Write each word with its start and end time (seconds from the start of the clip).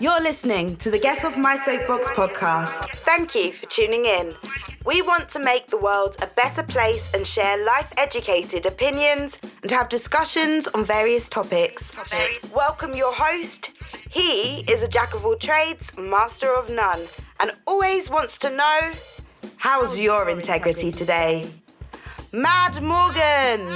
You're 0.00 0.22
listening 0.22 0.76
to 0.76 0.92
the 0.92 0.98
Get 1.00 1.24
Off 1.24 1.36
My 1.36 1.56
Soapbox 1.56 2.10
podcast. 2.10 2.84
Thank 2.98 3.34
you 3.34 3.50
for 3.50 3.68
tuning 3.68 4.04
in. 4.04 4.32
We 4.86 5.02
want 5.02 5.28
to 5.30 5.40
make 5.40 5.66
the 5.66 5.76
world 5.76 6.14
a 6.22 6.28
better 6.36 6.62
place 6.62 7.12
and 7.14 7.26
share 7.26 7.58
life 7.64 7.92
educated 7.98 8.64
opinions 8.64 9.40
and 9.62 9.72
have 9.72 9.88
discussions 9.88 10.68
on 10.68 10.84
various 10.84 11.28
topics. 11.28 11.96
Welcome 12.54 12.94
your 12.94 13.12
host. 13.12 13.76
He 14.08 14.60
is 14.70 14.84
a 14.84 14.88
jack 14.88 15.14
of 15.14 15.24
all 15.24 15.34
trades, 15.34 15.98
master 15.98 16.54
of 16.54 16.70
none, 16.70 17.00
and 17.40 17.50
always 17.66 18.08
wants 18.08 18.38
to 18.38 18.50
know 18.50 18.92
how's 19.56 19.98
your 19.98 20.30
integrity 20.30 20.92
today? 20.92 21.50
Mad 22.32 22.80
Morgan! 22.80 23.66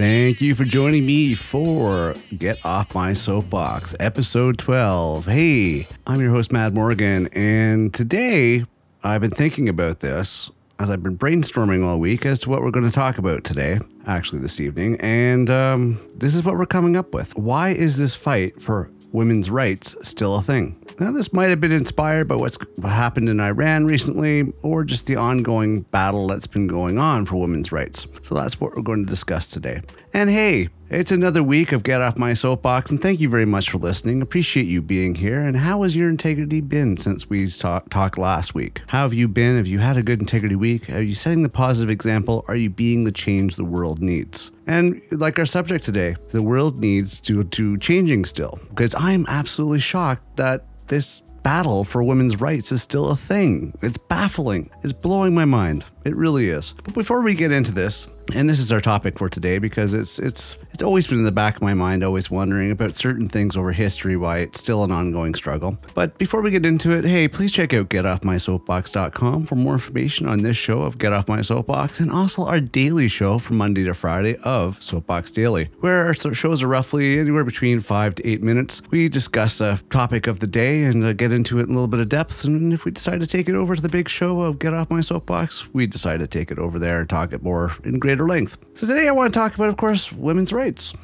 Thank 0.00 0.40
you 0.40 0.54
for 0.54 0.64
joining 0.64 1.04
me 1.04 1.34
for 1.34 2.14
Get 2.38 2.64
Off 2.64 2.94
My 2.94 3.12
Soapbox, 3.12 3.94
episode 4.00 4.56
12. 4.56 5.26
Hey, 5.26 5.86
I'm 6.06 6.22
your 6.22 6.30
host, 6.30 6.50
Matt 6.52 6.72
Morgan, 6.72 7.28
and 7.34 7.92
today 7.92 8.64
I've 9.04 9.20
been 9.20 9.30
thinking 9.30 9.68
about 9.68 10.00
this 10.00 10.50
as 10.78 10.88
I've 10.88 11.02
been 11.02 11.18
brainstorming 11.18 11.84
all 11.84 11.98
week 11.98 12.24
as 12.24 12.38
to 12.40 12.48
what 12.48 12.62
we're 12.62 12.70
going 12.70 12.86
to 12.86 12.90
talk 12.90 13.18
about 13.18 13.44
today, 13.44 13.78
actually, 14.06 14.40
this 14.40 14.58
evening. 14.58 14.96
And 15.00 15.50
um, 15.50 16.00
this 16.16 16.34
is 16.34 16.44
what 16.44 16.56
we're 16.56 16.64
coming 16.64 16.96
up 16.96 17.12
with. 17.12 17.36
Why 17.36 17.68
is 17.68 17.98
this 17.98 18.16
fight 18.16 18.62
for 18.62 18.90
women's 19.12 19.50
rights 19.50 19.94
still 20.00 20.34
a 20.36 20.40
thing? 20.40 20.79
Now, 21.00 21.12
this 21.12 21.32
might 21.32 21.48
have 21.48 21.62
been 21.62 21.72
inspired 21.72 22.28
by 22.28 22.34
what's 22.34 22.58
happened 22.82 23.30
in 23.30 23.40
Iran 23.40 23.86
recently 23.86 24.52
or 24.60 24.84
just 24.84 25.06
the 25.06 25.16
ongoing 25.16 25.80
battle 25.80 26.26
that's 26.26 26.46
been 26.46 26.66
going 26.66 26.98
on 26.98 27.24
for 27.24 27.36
women's 27.36 27.72
rights. 27.72 28.06
So 28.20 28.34
that's 28.34 28.60
what 28.60 28.76
we're 28.76 28.82
going 28.82 29.06
to 29.06 29.10
discuss 29.10 29.46
today. 29.46 29.80
And 30.12 30.28
hey, 30.28 30.68
it's 30.90 31.10
another 31.10 31.42
week 31.42 31.72
of 31.72 31.84
Get 31.84 32.02
Off 32.02 32.18
My 32.18 32.34
Soapbox, 32.34 32.90
and 32.90 33.00
thank 33.00 33.18
you 33.20 33.30
very 33.30 33.46
much 33.46 33.70
for 33.70 33.78
listening. 33.78 34.20
Appreciate 34.20 34.66
you 34.66 34.82
being 34.82 35.14
here. 35.14 35.40
And 35.40 35.56
how 35.56 35.84
has 35.84 35.96
your 35.96 36.10
integrity 36.10 36.60
been 36.60 36.98
since 36.98 37.30
we 37.30 37.48
talk- 37.48 37.88
talked 37.88 38.18
last 38.18 38.54
week? 38.54 38.82
How 38.88 39.02
have 39.02 39.14
you 39.14 39.26
been? 39.26 39.56
Have 39.56 39.68
you 39.68 39.78
had 39.78 39.96
a 39.96 40.02
good 40.02 40.20
integrity 40.20 40.56
week? 40.56 40.90
Are 40.90 41.00
you 41.00 41.14
setting 41.14 41.42
the 41.42 41.48
positive 41.48 41.90
example? 41.90 42.44
Are 42.46 42.56
you 42.56 42.68
being 42.68 43.04
the 43.04 43.12
change 43.12 43.56
the 43.56 43.64
world 43.64 44.02
needs? 44.02 44.50
And 44.66 45.00
like 45.12 45.38
our 45.38 45.46
subject 45.46 45.84
today, 45.84 46.16
the 46.30 46.42
world 46.42 46.78
needs 46.78 47.20
to, 47.20 47.44
to 47.44 47.78
changing 47.78 48.24
still. 48.24 48.58
Because 48.68 48.94
I'm 48.96 49.24
absolutely 49.28 49.80
shocked 49.80 50.36
that 50.36 50.66
this 50.90 51.22
battle 51.42 51.84
for 51.84 52.02
women's 52.02 52.40
rights 52.40 52.70
is 52.72 52.82
still 52.82 53.10
a 53.10 53.16
thing. 53.16 53.72
It's 53.80 53.96
baffling. 53.96 54.68
It's 54.82 54.92
blowing 54.92 55.34
my 55.34 55.46
mind. 55.46 55.84
It 56.04 56.16
really 56.16 56.48
is. 56.48 56.74
But 56.84 56.94
before 56.94 57.20
we 57.20 57.34
get 57.34 57.52
into 57.52 57.72
this, 57.72 58.06
and 58.34 58.48
this 58.48 58.58
is 58.58 58.70
our 58.72 58.80
topic 58.80 59.18
for 59.18 59.28
today 59.28 59.58
because 59.58 59.94
it's 59.94 60.18
it's 60.18 60.56
it's 60.72 60.82
always 60.82 61.06
been 61.06 61.18
in 61.18 61.24
the 61.24 61.32
back 61.32 61.56
of 61.56 61.62
my 61.62 61.74
mind, 61.74 62.02
always 62.02 62.30
wondering 62.30 62.70
about 62.70 62.96
certain 62.96 63.28
things 63.28 63.56
over 63.56 63.72
history, 63.72 64.16
why 64.16 64.38
it's 64.38 64.58
still 64.58 64.82
an 64.84 64.92
ongoing 64.92 65.34
struggle. 65.34 65.76
But 65.94 66.16
before 66.16 66.40
we 66.40 66.50
get 66.50 66.64
into 66.64 66.92
it, 66.92 67.04
hey, 67.04 67.28
please 67.28 67.52
check 67.52 67.74
out 67.74 67.88
getoffmysoapbox.com 67.90 69.46
for 69.46 69.56
more 69.56 69.74
information 69.74 70.26
on 70.26 70.42
this 70.42 70.56
show 70.56 70.82
of 70.82 70.96
Get 70.96 71.12
Off 71.12 71.28
My 71.28 71.42
Soapbox 71.42 72.00
and 72.00 72.10
also 72.10 72.46
our 72.46 72.60
daily 72.60 73.08
show 73.08 73.38
from 73.38 73.58
Monday 73.58 73.84
to 73.84 73.94
Friday 73.94 74.36
of 74.36 74.82
Soapbox 74.82 75.32
Daily, 75.32 75.68
where 75.80 76.06
our 76.06 76.14
shows 76.14 76.62
are 76.62 76.68
roughly 76.68 77.18
anywhere 77.18 77.44
between 77.44 77.80
five 77.80 78.14
to 78.14 78.26
eight 78.26 78.42
minutes. 78.42 78.80
We 78.90 79.08
discuss 79.08 79.60
a 79.60 79.80
topic 79.90 80.26
of 80.26 80.40
the 80.40 80.46
day 80.46 80.84
and 80.84 81.04
uh, 81.04 81.12
get 81.12 81.32
into 81.32 81.58
it 81.58 81.64
in 81.64 81.70
a 81.70 81.72
little 81.72 81.88
bit 81.88 82.00
of 82.00 82.08
depth. 82.08 82.44
And 82.44 82.72
if 82.72 82.84
we 82.84 82.92
decide 82.92 83.20
to 83.20 83.26
take 83.26 83.48
it 83.48 83.54
over 83.54 83.76
to 83.76 83.82
the 83.82 83.88
big 83.88 84.08
show 84.08 84.40
of 84.42 84.58
Get 84.58 84.72
Off 84.72 84.90
My 84.90 85.00
Soapbox, 85.00 85.74
we 85.74 85.86
decide 85.90 86.20
to 86.20 86.26
take 86.26 86.50
it 86.50 86.58
over 86.58 86.78
there 86.78 87.00
and 87.00 87.08
talk 87.08 87.32
it 87.32 87.42
more 87.42 87.72
in 87.84 87.98
greater 87.98 88.26
length. 88.26 88.58
So 88.74 88.86
today 88.86 89.08
I 89.08 89.12
want 89.12 89.32
to 89.32 89.38
talk 89.38 89.54
about, 89.54 89.68
of 89.68 89.76
course, 89.76 90.12
women's 90.12 90.52
rights. 90.52 90.94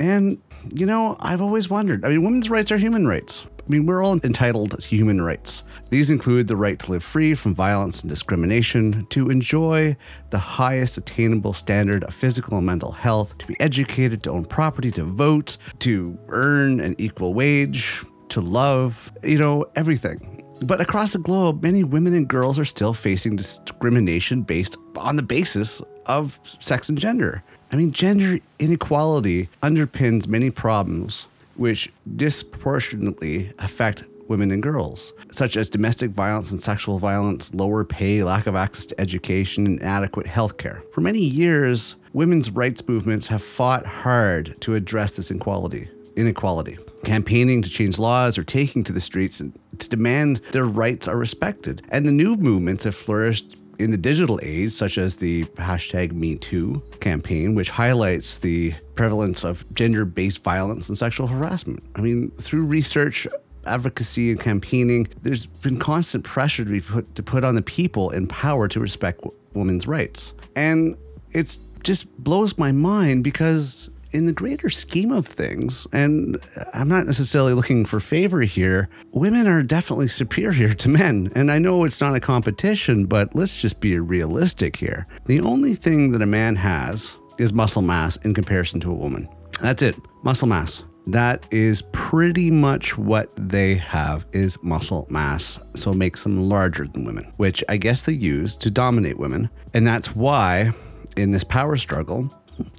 And, 0.00 0.40
you 0.72 0.86
know, 0.86 1.16
I've 1.20 1.42
always 1.42 1.70
wondered 1.70 2.04
I 2.04 2.08
mean, 2.08 2.24
women's 2.24 2.50
rights 2.50 2.72
are 2.72 2.78
human 2.78 3.06
rights. 3.06 3.46
I 3.66 3.70
mean, 3.70 3.86
we're 3.86 4.04
all 4.04 4.20
entitled 4.22 4.78
to 4.78 4.86
human 4.86 5.22
rights. 5.22 5.62
These 5.88 6.10
include 6.10 6.48
the 6.48 6.56
right 6.56 6.78
to 6.80 6.90
live 6.90 7.02
free 7.02 7.34
from 7.34 7.54
violence 7.54 8.02
and 8.02 8.10
discrimination, 8.10 9.06
to 9.06 9.30
enjoy 9.30 9.96
the 10.28 10.38
highest 10.38 10.98
attainable 10.98 11.54
standard 11.54 12.04
of 12.04 12.12
physical 12.12 12.58
and 12.58 12.66
mental 12.66 12.92
health, 12.92 13.38
to 13.38 13.46
be 13.46 13.56
educated, 13.60 14.22
to 14.24 14.32
own 14.32 14.44
property, 14.44 14.90
to 14.90 15.04
vote, 15.04 15.56
to 15.78 16.18
earn 16.28 16.78
an 16.80 16.94
equal 16.98 17.32
wage, 17.32 18.02
to 18.28 18.42
love, 18.42 19.10
you 19.22 19.38
know, 19.38 19.64
everything. 19.76 20.43
But 20.62 20.80
across 20.80 21.12
the 21.12 21.18
globe, 21.18 21.62
many 21.62 21.84
women 21.84 22.14
and 22.14 22.28
girls 22.28 22.58
are 22.58 22.64
still 22.64 22.94
facing 22.94 23.36
discrimination 23.36 24.42
based 24.42 24.76
on 24.96 25.16
the 25.16 25.22
basis 25.22 25.82
of 26.06 26.38
sex 26.60 26.88
and 26.88 26.98
gender. 26.98 27.42
I 27.72 27.76
mean, 27.76 27.92
gender 27.92 28.38
inequality 28.58 29.48
underpins 29.62 30.26
many 30.26 30.50
problems 30.50 31.26
which 31.56 31.92
disproportionately 32.16 33.52
affect 33.58 34.04
women 34.28 34.50
and 34.50 34.62
girls, 34.62 35.12
such 35.30 35.56
as 35.56 35.68
domestic 35.68 36.10
violence 36.10 36.50
and 36.50 36.62
sexual 36.62 36.98
violence, 36.98 37.54
lower 37.54 37.84
pay, 37.84 38.22
lack 38.22 38.46
of 38.46 38.56
access 38.56 38.86
to 38.86 39.00
education, 39.00 39.66
and 39.66 39.82
adequate 39.82 40.26
health 40.26 40.56
care. 40.56 40.82
For 40.92 41.00
many 41.00 41.20
years, 41.20 41.96
women's 42.12 42.50
rights 42.50 42.86
movements 42.88 43.26
have 43.26 43.42
fought 43.42 43.86
hard 43.86 44.56
to 44.60 44.74
address 44.74 45.12
this 45.12 45.30
inequality. 45.30 45.88
Inequality, 46.16 46.78
campaigning 47.02 47.60
to 47.62 47.68
change 47.68 47.98
laws 47.98 48.38
or 48.38 48.44
taking 48.44 48.84
to 48.84 48.92
the 48.92 49.00
streets 49.00 49.42
to 49.78 49.88
demand 49.88 50.40
their 50.52 50.64
rights 50.64 51.08
are 51.08 51.16
respected. 51.16 51.82
And 51.88 52.06
the 52.06 52.12
new 52.12 52.36
movements 52.36 52.84
have 52.84 52.94
flourished 52.94 53.56
in 53.78 53.90
the 53.90 53.96
digital 53.96 54.38
age, 54.42 54.72
such 54.72 54.98
as 54.98 55.16
the 55.16 55.44
hashtag 55.56 56.12
MeToo 56.12 57.00
campaign, 57.00 57.54
which 57.54 57.70
highlights 57.70 58.38
the 58.38 58.74
prevalence 58.94 59.44
of 59.44 59.64
gender 59.74 60.04
based 60.04 60.42
violence 60.42 60.88
and 60.88 60.96
sexual 60.96 61.26
harassment. 61.26 61.82
I 61.96 62.00
mean, 62.00 62.30
through 62.40 62.64
research, 62.64 63.26
advocacy, 63.66 64.30
and 64.30 64.40
campaigning, 64.40 65.08
there's 65.22 65.46
been 65.46 65.78
constant 65.78 66.24
pressure 66.24 66.64
to 66.64 66.70
be 66.70 66.80
put 66.80 67.14
to 67.14 67.22
put 67.22 67.44
on 67.44 67.54
the 67.54 67.62
people 67.62 68.10
in 68.10 68.26
power 68.26 68.68
to 68.68 68.80
respect 68.80 69.22
w- 69.22 69.36
women's 69.54 69.86
rights. 69.86 70.32
And 70.54 70.96
it's 71.32 71.58
just 71.82 72.16
blows 72.22 72.56
my 72.56 72.72
mind 72.72 73.24
because 73.24 73.90
in 74.14 74.26
the 74.26 74.32
greater 74.32 74.70
scheme 74.70 75.10
of 75.10 75.26
things, 75.26 75.86
and 75.92 76.38
I'm 76.72 76.88
not 76.88 77.04
necessarily 77.04 77.52
looking 77.52 77.84
for 77.84 77.98
favor 77.98 78.40
here, 78.42 78.88
women 79.10 79.48
are 79.48 79.62
definitely 79.62 80.08
superior 80.08 80.72
to 80.72 80.88
men. 80.88 81.32
And 81.34 81.50
I 81.50 81.58
know 81.58 81.84
it's 81.84 82.00
not 82.00 82.14
a 82.14 82.20
competition, 82.20 83.06
but 83.06 83.34
let's 83.34 83.60
just 83.60 83.80
be 83.80 83.98
realistic 83.98 84.76
here. 84.76 85.06
The 85.26 85.40
only 85.40 85.74
thing 85.74 86.12
that 86.12 86.22
a 86.22 86.26
man 86.26 86.54
has 86.56 87.16
is 87.38 87.52
muscle 87.52 87.82
mass 87.82 88.16
in 88.18 88.32
comparison 88.34 88.78
to 88.80 88.90
a 88.90 88.94
woman. 88.94 89.28
That's 89.60 89.82
it, 89.82 89.96
muscle 90.22 90.48
mass. 90.48 90.84
That 91.08 91.46
is 91.50 91.82
pretty 91.92 92.50
much 92.50 92.96
what 92.96 93.30
they 93.36 93.74
have 93.74 94.24
is 94.32 94.62
muscle 94.62 95.06
mass. 95.10 95.58
So 95.74 95.90
it 95.90 95.96
makes 95.96 96.22
them 96.22 96.48
larger 96.48 96.86
than 96.86 97.04
women, 97.04 97.32
which 97.36 97.62
I 97.68 97.76
guess 97.76 98.02
they 98.02 98.12
use 98.12 98.56
to 98.56 98.70
dominate 98.70 99.18
women. 99.18 99.50
And 99.74 99.86
that's 99.86 100.14
why 100.14 100.72
in 101.16 101.32
this 101.32 101.44
power 101.44 101.76
struggle, 101.76 102.30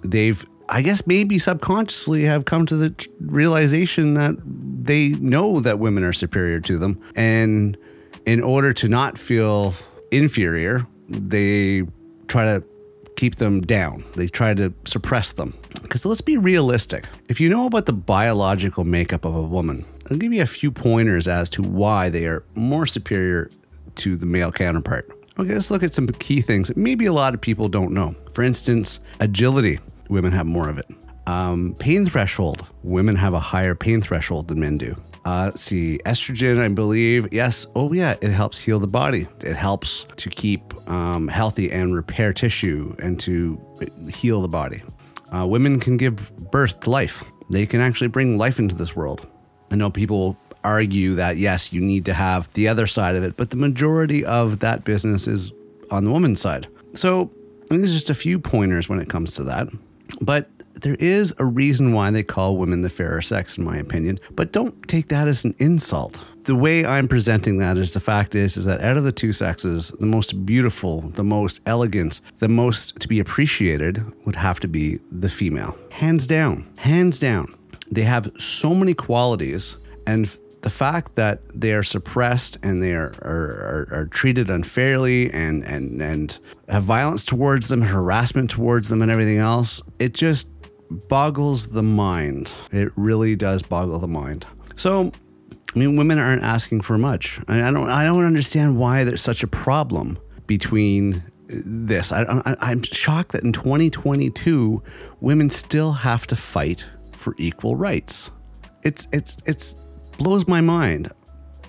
they've 0.04 0.44
I 0.70 0.82
guess 0.82 1.06
maybe 1.06 1.40
subconsciously 1.40 2.24
have 2.24 2.46
come 2.46 2.66
to 2.68 2.76
the 2.76 3.08
realization 3.22 4.16
that 4.16 4.36
they 4.84 5.10
know 5.10 5.60
that 5.60 5.80
women 5.80 6.04
are 6.04 6.14
superior 6.14 6.60
to 6.62 6.78
them. 6.78 7.02
And 7.16 7.78
in 8.26 8.42
order 8.42 8.74
to 8.74 8.88
not 8.88 9.18
feel 9.18 9.74
inferior, 10.12 10.86
they 11.10 11.84
try 12.28 12.46
to 12.46 12.64
keep 13.16 13.36
them 13.36 13.62
down. 13.62 14.04
They 14.16 14.28
try 14.28 14.54
to 14.54 14.74
suppress 14.86 15.34
them. 15.34 15.58
Because 15.82 16.06
let's 16.06 16.22
be 16.22 16.38
realistic. 16.38 17.06
If 17.30 17.40
you 17.40 17.50
know 17.50 17.68
about 17.68 17.86
the 17.86 17.94
biological 17.94 18.84
makeup 18.84 19.26
of 19.26 19.36
a 19.36 19.42
woman, 19.42 19.86
I'll 20.10 20.18
give 20.18 20.34
you 20.34 20.42
a 20.42 20.48
few 20.48 20.72
pointers 20.72 21.28
as 21.28 21.50
to 21.52 21.62
why 21.62 22.10
they 22.10 22.28
are 22.28 22.44
more 22.56 22.86
superior 22.86 23.50
to 23.96 24.16
the 24.16 24.26
male 24.26 24.52
counterpart. 24.52 25.10
Okay, 25.38 25.54
let's 25.54 25.70
look 25.70 25.84
at 25.84 25.94
some 25.94 26.08
key 26.08 26.42
things 26.42 26.70
that 26.70 26.78
maybe 26.78 27.06
a 27.06 27.14
lot 27.14 27.34
of 27.34 27.42
people 27.42 27.68
don't 27.68 27.92
know. 27.92 28.16
For 28.34 28.42
instance, 28.42 29.00
agility 29.20 29.80
women 30.10 30.32
have 30.32 30.46
more 30.46 30.70
of 30.70 30.78
it. 30.78 30.88
Um, 31.28 31.76
pain 31.80 32.06
threshold, 32.06 32.68
women 32.84 33.16
have 33.16 33.34
a 33.34 33.40
higher 33.40 33.76
pain 33.76 34.02
threshold 34.02 34.48
than 34.48 34.60
men 34.60 34.78
do. 34.78 34.96
Uh, 35.26 35.52
see, 35.56 36.00
estrogen, 36.06 36.60
I 36.60 36.68
believe, 36.68 37.34
yes, 37.34 37.66
oh 37.76 37.92
yeah, 37.92 38.16
it 38.22 38.30
helps 38.30 38.62
heal 38.62 38.80
the 38.80 38.88
body. 38.88 39.28
It 39.42 39.56
helps 39.56 40.06
to 40.18 40.30
keep 40.30 40.62
um, 40.88 41.28
healthy 41.28 41.72
and 41.72 41.96
repair 41.96 42.32
tissue 42.32 42.96
and 43.00 43.20
to 43.22 43.60
heal 44.14 44.42
the 44.42 44.48
body. 44.48 44.84
Uh, 45.36 45.48
women 45.48 45.80
can 45.80 45.98
give 45.98 46.32
birth 46.52 46.80
to 46.82 46.92
life, 46.92 47.24
they 47.50 47.66
can 47.66 47.82
actually 47.82 48.08
bring 48.08 48.38
life 48.38 48.60
into 48.60 48.76
this 48.76 48.96
world. 48.96 49.28
I 49.72 49.76
know 49.76 49.90
people 49.90 50.38
argue 50.64 51.16
that 51.16 51.38
yes, 51.38 51.74
you 51.74 51.82
need 51.82 52.06
to 52.06 52.14
have 52.14 52.52
the 52.54 52.68
other 52.68 52.86
side 52.86 53.16
of 53.16 53.24
it, 53.24 53.36
but 53.36 53.50
the 53.50 53.58
majority 53.58 54.24
of 54.26 54.60
that 54.60 54.84
business 54.84 55.28
is 55.28 55.52
on 55.90 56.06
the 56.06 56.12
woman's 56.12 56.40
side. 56.40 56.68
So, 56.94 57.32
I 57.70 57.74
mean, 57.74 57.82
there's 57.82 57.94
just 57.94 58.10
a 58.10 58.16
few 58.16 58.40
pointers 58.40 58.90
when 58.90 59.00
it 59.00 59.10
comes 59.10 59.36
to 59.36 59.44
that. 59.46 59.68
But 60.22 60.50
there 60.82 60.96
is 60.96 61.34
a 61.40 61.46
reason 61.46 61.94
why 61.94 62.12
they 62.12 62.24
call 62.24 62.58
women 62.58 62.82
the 62.82 62.90
fairer 62.90 63.22
sex, 63.22 63.58
in 63.58 63.64
my 63.64 63.78
opinion. 63.78 64.20
But 64.32 64.52
don't 64.52 64.88
take 64.88 65.08
that 65.10 65.28
as 65.28 65.46
an 65.46 65.56
insult. 65.60 66.24
The 66.44 66.56
way 66.56 66.86
I'm 66.86 67.08
presenting 67.08 67.58
that 67.58 67.78
is 67.78 67.94
the 67.94 68.00
fact 68.00 68.36
is, 68.36 68.56
is 68.56 68.66
that 68.66 68.82
out 68.82 68.98
of 68.98 69.04
the 69.04 69.12
two 69.12 69.34
sexes, 69.34 69.92
the 70.00 70.06
most 70.06 70.46
beautiful, 70.46 71.02
the 71.02 71.24
most 71.24 71.60
elegant, 71.66 72.22
the 72.38 72.50
most 72.50 73.00
to 73.00 73.08
be 73.08 73.20
appreciated 73.20 74.04
would 74.26 74.36
have 74.36 74.60
to 74.60 74.68
be 74.68 75.00
the 75.12 75.30
female. 75.30 75.76
Hands 75.90 76.26
down. 76.28 76.68
Hands 76.78 77.18
down. 77.18 77.56
they 77.92 78.04
have 78.04 78.32
so 78.38 78.76
many 78.76 78.94
qualities 78.94 79.78
and 80.08 80.30
the 80.66 80.72
fact 80.72 81.14
that 81.14 81.42
they 81.54 81.76
are 81.76 81.84
suppressed 81.84 82.58
and 82.64 82.82
they 82.82 82.96
are, 82.96 83.14
are, 83.22 83.88
are, 83.92 84.00
are, 84.00 84.06
treated 84.08 84.50
unfairly 84.50 85.32
and, 85.32 85.64
and, 85.64 86.02
and 86.02 86.40
have 86.68 86.82
violence 86.82 87.24
towards 87.24 87.68
them, 87.68 87.84
harassment 87.84 88.50
towards 88.50 88.90
them, 88.90 89.04
and 89.04 89.12
everything 89.12 89.38
else, 89.38 89.80
it 90.00 90.16
just 90.16 90.50
boggles 91.08 91.68
the 91.68 91.84
mind. 91.84 92.52
It 92.72 92.92
really 92.96 93.36
does 93.36 93.62
boggle 93.62 94.00
the 94.00 94.08
mind. 94.08 94.48
So, 94.76 95.12
I 95.76 95.78
mean, 95.78 95.98
women 95.98 96.18
aren't 96.18 96.42
asking 96.42 96.82
for 96.82 96.98
much. 96.98 97.40
I, 97.48 97.62
I 97.62 97.72
don't, 97.72 97.88
I 97.92 98.04
don't 98.04 98.26
understand 98.26 98.80
why 98.80 99.04
there's 99.04 99.22
such 99.22 99.44
a 99.44 99.48
problem 99.48 100.18
between 100.48 101.22
this. 101.48 102.12
I, 102.12 102.24
I, 102.24 102.56
I'm 102.60 102.82
shocked 102.82 103.34
that 103.34 103.44
in 103.44 103.52
2022, 103.52 104.82
women 105.22 105.52
still 105.52 105.92
have 105.92 106.26
to 106.26 106.36
fight 106.36 106.88
for 107.12 107.36
equal 107.38 107.76
rights. 107.76 108.32
It's, 108.82 109.08
it's, 109.12 109.38
it's 109.46 109.76
blows 110.18 110.48
my 110.48 110.62
mind 110.62 111.12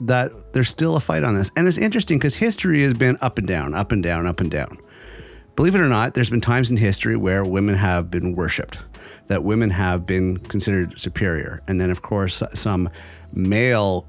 that 0.00 0.52
there's 0.52 0.68
still 0.68 0.96
a 0.96 1.00
fight 1.00 1.24
on 1.24 1.34
this. 1.34 1.50
And 1.56 1.66
it's 1.66 1.78
interesting 1.78 2.18
because 2.18 2.34
history 2.34 2.82
has 2.82 2.94
been 2.94 3.16
up 3.20 3.38
and 3.38 3.46
down, 3.46 3.74
up 3.74 3.92
and 3.92 4.02
down, 4.02 4.26
up 4.26 4.40
and 4.40 4.50
down. 4.50 4.78
Believe 5.54 5.74
it 5.74 5.80
or 5.80 5.88
not, 5.88 6.14
there's 6.14 6.30
been 6.30 6.40
times 6.40 6.70
in 6.70 6.76
history 6.76 7.16
where 7.16 7.44
women 7.44 7.74
have 7.74 8.10
been 8.10 8.34
worshiped, 8.34 8.78
that 9.28 9.42
women 9.42 9.70
have 9.70 10.04
been 10.04 10.36
considered 10.36 10.98
superior. 11.00 11.62
And 11.66 11.80
then, 11.80 11.90
of 11.90 12.02
course, 12.02 12.42
some 12.54 12.90
male 13.32 14.06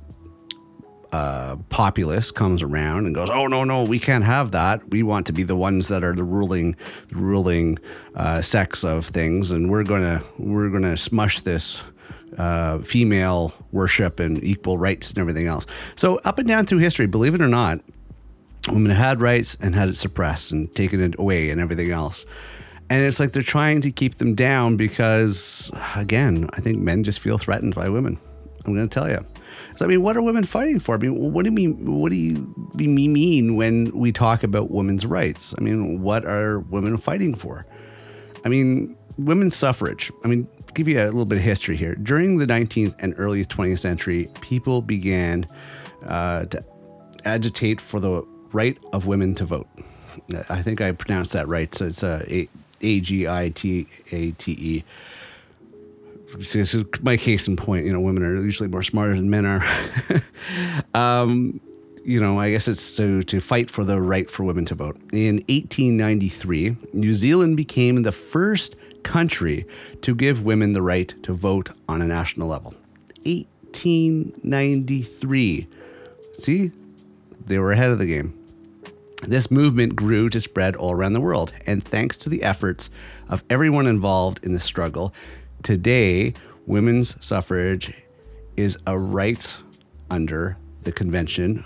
uh, 1.13 1.55
populace 1.69 2.31
comes 2.31 2.61
around 2.61 3.05
and 3.05 3.15
goes, 3.15 3.29
"Oh 3.29 3.47
no, 3.47 3.63
no, 3.63 3.83
we 3.83 3.97
can't 3.97 4.25
have 4.25 4.51
that. 4.51 4.89
We 4.89 5.03
want 5.03 5.25
to 5.27 5.33
be 5.33 5.43
the 5.43 5.55
ones 5.55 5.87
that 5.87 6.03
are 6.03 6.13
the 6.13 6.25
ruling, 6.25 6.75
ruling 7.11 7.79
uh, 8.13 8.41
sex 8.41 8.83
of 8.83 9.05
things, 9.05 9.51
and 9.51 9.69
we're 9.69 9.83
gonna 9.83 10.21
we're 10.37 10.69
gonna 10.69 10.97
smush 10.97 11.39
this 11.39 11.81
uh, 12.37 12.79
female 12.79 13.53
worship 13.71 14.19
and 14.19 14.43
equal 14.43 14.77
rights 14.77 15.09
and 15.09 15.19
everything 15.19 15.47
else. 15.47 15.65
So, 15.95 16.17
up 16.17 16.37
and 16.37 16.47
down 16.47 16.65
through 16.65 16.79
history, 16.79 17.07
believe 17.07 17.33
it 17.33 17.41
or 17.41 17.47
not, 17.47 17.79
women 18.67 18.91
had 18.91 19.21
rights 19.21 19.57
and 19.61 19.75
had 19.75 19.89
it 19.89 19.97
suppressed 19.97 20.51
and 20.51 20.73
taken 20.75 21.01
it 21.01 21.17
away 21.17 21.49
and 21.49 21.59
everything 21.61 21.91
else. 21.91 22.25
And 22.89 23.03
it's 23.03 23.19
like 23.19 23.33
they're 23.33 23.41
trying 23.43 23.81
to 23.81 23.91
keep 23.91 24.15
them 24.15 24.33
down 24.33 24.77
because, 24.77 25.71
again, 25.95 26.49
I 26.53 26.61
think 26.61 26.77
men 26.79 27.03
just 27.03 27.19
feel 27.19 27.37
threatened 27.37 27.75
by 27.75 27.89
women. 27.89 28.17
I'm 28.65 28.73
going 28.73 28.87
to 28.87 28.93
tell 28.93 29.09
you. 29.09 29.25
So, 29.75 29.85
I 29.85 29.87
mean, 29.87 30.01
what 30.01 30.17
are 30.17 30.21
women 30.21 30.43
fighting 30.43 30.79
for? 30.79 30.95
I 30.95 30.97
mean, 30.97 31.33
what 31.33 31.43
do 31.43 31.49
you 31.49 31.55
mean? 31.55 31.99
What 31.99 32.11
do 32.11 32.17
you 32.17 32.89
mean 32.89 33.55
when 33.55 33.91
we 33.91 34.11
talk 34.11 34.43
about 34.43 34.71
women's 34.71 35.05
rights? 35.05 35.53
I 35.57 35.61
mean, 35.61 36.01
what 36.01 36.25
are 36.25 36.59
women 36.59 36.97
fighting 36.97 37.35
for? 37.35 37.65
I 38.43 38.49
mean, 38.49 38.96
women's 39.17 39.55
suffrage. 39.55 40.11
I 40.23 40.27
mean, 40.27 40.47
give 40.73 40.87
you 40.87 41.01
a 41.01 41.05
little 41.05 41.25
bit 41.25 41.39
of 41.39 41.43
history 41.43 41.75
here. 41.75 41.95
During 41.95 42.37
the 42.37 42.45
19th 42.45 42.95
and 42.99 43.13
early 43.17 43.43
20th 43.43 43.79
century, 43.79 44.29
people 44.41 44.81
began 44.81 45.47
uh, 46.05 46.45
to 46.45 46.63
agitate 47.25 47.81
for 47.81 47.99
the 47.99 48.21
right 48.51 48.77
of 48.93 49.07
women 49.07 49.35
to 49.35 49.45
vote. 49.45 49.67
I 50.49 50.61
think 50.61 50.81
I 50.81 50.91
pronounced 50.91 51.33
that 51.33 51.47
right. 51.47 51.73
So 51.73 51.87
it's 51.87 52.03
uh, 52.03 52.25
A 52.81 52.99
G 53.01 53.27
I 53.27 53.49
T 53.49 53.87
A 54.11 54.31
T 54.31 54.51
E. 54.51 54.83
This 56.37 56.73
is 56.73 56.83
my 57.01 57.17
case 57.17 57.47
in 57.47 57.55
point. 57.55 57.85
You 57.85 57.93
know, 57.93 57.99
women 57.99 58.23
are 58.23 58.35
usually 58.41 58.67
more 58.67 58.83
smarter 58.83 59.15
than 59.15 59.29
men 59.29 59.45
are. 59.45 59.63
um, 60.93 61.59
you 62.03 62.19
know, 62.21 62.39
I 62.39 62.51
guess 62.51 62.67
it's 62.67 62.95
to, 62.97 63.21
to 63.23 63.41
fight 63.41 63.69
for 63.69 63.83
the 63.83 63.99
right 63.99 64.29
for 64.31 64.43
women 64.43 64.65
to 64.65 64.75
vote. 64.75 64.95
In 65.11 65.37
1893, 65.49 66.77
New 66.93 67.13
Zealand 67.13 67.57
became 67.57 68.03
the 68.03 68.13
first 68.13 68.75
country 69.07 69.65
to 70.01 70.13
give 70.13 70.43
women 70.43 70.73
the 70.73 70.81
right 70.81 71.13
to 71.23 71.33
vote 71.33 71.69
on 71.87 72.01
a 72.01 72.07
national 72.07 72.49
level. 72.49 72.73
1893. 73.23 75.67
See, 76.33 76.71
they 77.45 77.57
were 77.57 77.71
ahead 77.71 77.89
of 77.89 77.99
the 77.99 78.05
game. 78.05 78.33
This 79.23 79.49
movement 79.49 79.95
grew 79.95 80.29
to 80.29 80.41
spread 80.41 80.75
all 80.75 80.91
around 80.91 81.13
the 81.13 81.21
world, 81.21 81.53
and 81.65 81.83
thanks 81.83 82.17
to 82.17 82.29
the 82.29 82.43
efforts 82.43 82.91
of 83.29 83.43
everyone 83.49 83.87
involved 83.87 84.41
in 84.43 84.51
the 84.51 84.59
struggle, 84.59 85.13
today 85.63 86.33
women's 86.67 87.15
suffrage 87.23 87.93
is 88.57 88.77
a 88.85 88.99
right 88.99 89.55
under 90.11 90.57
the 90.83 90.91
Convention 90.91 91.65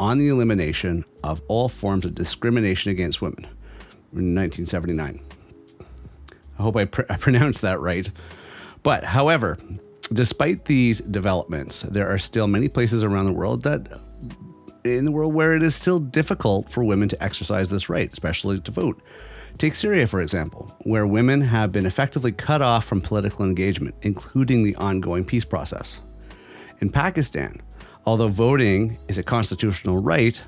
on 0.00 0.18
the 0.18 0.28
Elimination 0.28 1.04
of 1.22 1.40
All 1.48 1.68
Forms 1.68 2.04
of 2.04 2.14
Discrimination 2.14 2.90
Against 2.90 3.22
Women 3.22 3.44
in 4.12 4.34
1979. 4.34 5.20
I 6.62 6.64
hope 6.64 6.76
I, 6.76 6.84
pr- 6.84 7.02
I 7.10 7.16
pronounced 7.16 7.62
that 7.62 7.80
right. 7.80 8.08
But, 8.84 9.02
however, 9.02 9.58
despite 10.12 10.66
these 10.66 11.00
developments, 11.00 11.82
there 11.82 12.08
are 12.08 12.18
still 12.18 12.46
many 12.46 12.68
places 12.68 13.02
around 13.02 13.24
the 13.24 13.32
world 13.32 13.64
that 13.64 14.00
in 14.84 15.04
the 15.04 15.10
world 15.10 15.34
where 15.34 15.56
it 15.56 15.62
is 15.64 15.74
still 15.74 15.98
difficult 15.98 16.70
for 16.70 16.84
women 16.84 17.08
to 17.08 17.20
exercise 17.20 17.68
this 17.68 17.88
right, 17.88 18.12
especially 18.12 18.60
to 18.60 18.70
vote. 18.70 19.02
Take 19.58 19.74
Syria, 19.74 20.06
for 20.06 20.20
example, 20.20 20.72
where 20.82 21.04
women 21.04 21.40
have 21.40 21.72
been 21.72 21.84
effectively 21.84 22.30
cut 22.30 22.62
off 22.62 22.84
from 22.84 23.00
political 23.00 23.44
engagement, 23.44 23.96
including 24.02 24.62
the 24.62 24.76
ongoing 24.76 25.24
peace 25.24 25.44
process. 25.44 25.98
In 26.80 26.90
Pakistan, 26.90 27.60
although 28.06 28.28
voting 28.28 28.98
is 29.08 29.18
a 29.18 29.22
constitutional 29.24 30.00
right, 30.00 30.40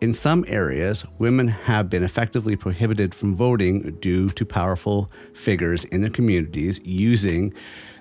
in 0.00 0.14
some 0.14 0.44
areas, 0.48 1.04
women 1.18 1.46
have 1.46 1.90
been 1.90 2.02
effectively 2.02 2.56
prohibited 2.56 3.14
from 3.14 3.36
voting 3.36 3.96
due 4.00 4.30
to 4.30 4.46
powerful 4.46 5.10
figures 5.34 5.84
in 5.84 6.00
their 6.00 6.10
communities 6.10 6.80
using 6.84 7.52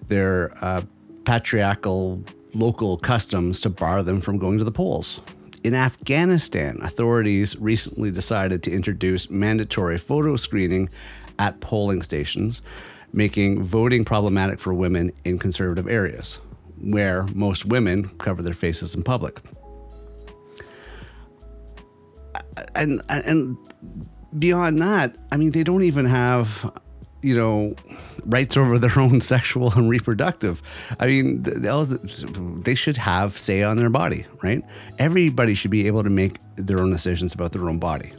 their 0.08 0.52
uh, 0.64 0.82
patriarchal 1.26 2.24
local 2.54 2.98
customs 2.98 3.60
to 3.60 3.70
bar 3.70 4.02
them 4.02 4.22
from 4.22 4.38
going 4.38 4.58
to 4.58 4.64
the 4.64 4.72
polls. 4.72 5.20
In 5.64 5.76
Afghanistan, 5.76 6.80
authorities 6.82 7.58
recently 7.58 8.12
decided 8.12 8.64
to 8.64 8.72
introduce 8.72 9.30
mandatory 9.30 9.98
photo 9.98 10.38
screening 10.38 10.90
at 11.38 11.60
polling 11.60 12.02
stations, 12.02 12.62
making 13.12 13.62
voting 13.64 14.06
problematic 14.06 14.60
for 14.60 14.74
women 14.74 15.12
in 15.26 15.38
conservative 15.38 15.88
areas, 15.88 16.40
where 16.82 17.24
most 17.34 17.66
women 17.66 18.08
cover 18.20 18.42
their 18.42 18.54
faces 18.54 18.96
in 18.96 19.04
public 19.04 19.42
and 22.76 23.02
and 23.10 23.58
beyond 24.38 24.82
that, 24.82 25.16
I 25.32 25.38
mean, 25.38 25.52
they 25.52 25.64
don't 25.64 25.84
even 25.84 26.06
have 26.06 26.72
you 27.22 27.36
know 27.36 27.76
rights 28.26 28.56
over 28.56 28.80
their 28.80 28.98
own 29.00 29.22
sexual 29.34 29.72
and 29.74 29.90
reproductive. 29.90 30.62
I 31.00 31.08
mean 31.08 31.44
they 32.64 32.76
should 32.76 32.98
have 32.98 33.38
say 33.38 33.64
on 33.64 33.78
their 33.78 33.90
body 33.90 34.26
right? 34.42 34.64
Everybody 34.98 35.54
should 35.54 35.72
be 35.72 35.88
able 35.88 36.04
to 36.04 36.10
make 36.10 36.38
their 36.56 36.80
own 36.80 36.92
decisions 36.92 37.34
about 37.34 37.52
their 37.52 37.68
own 37.68 37.80
body. 37.80 38.14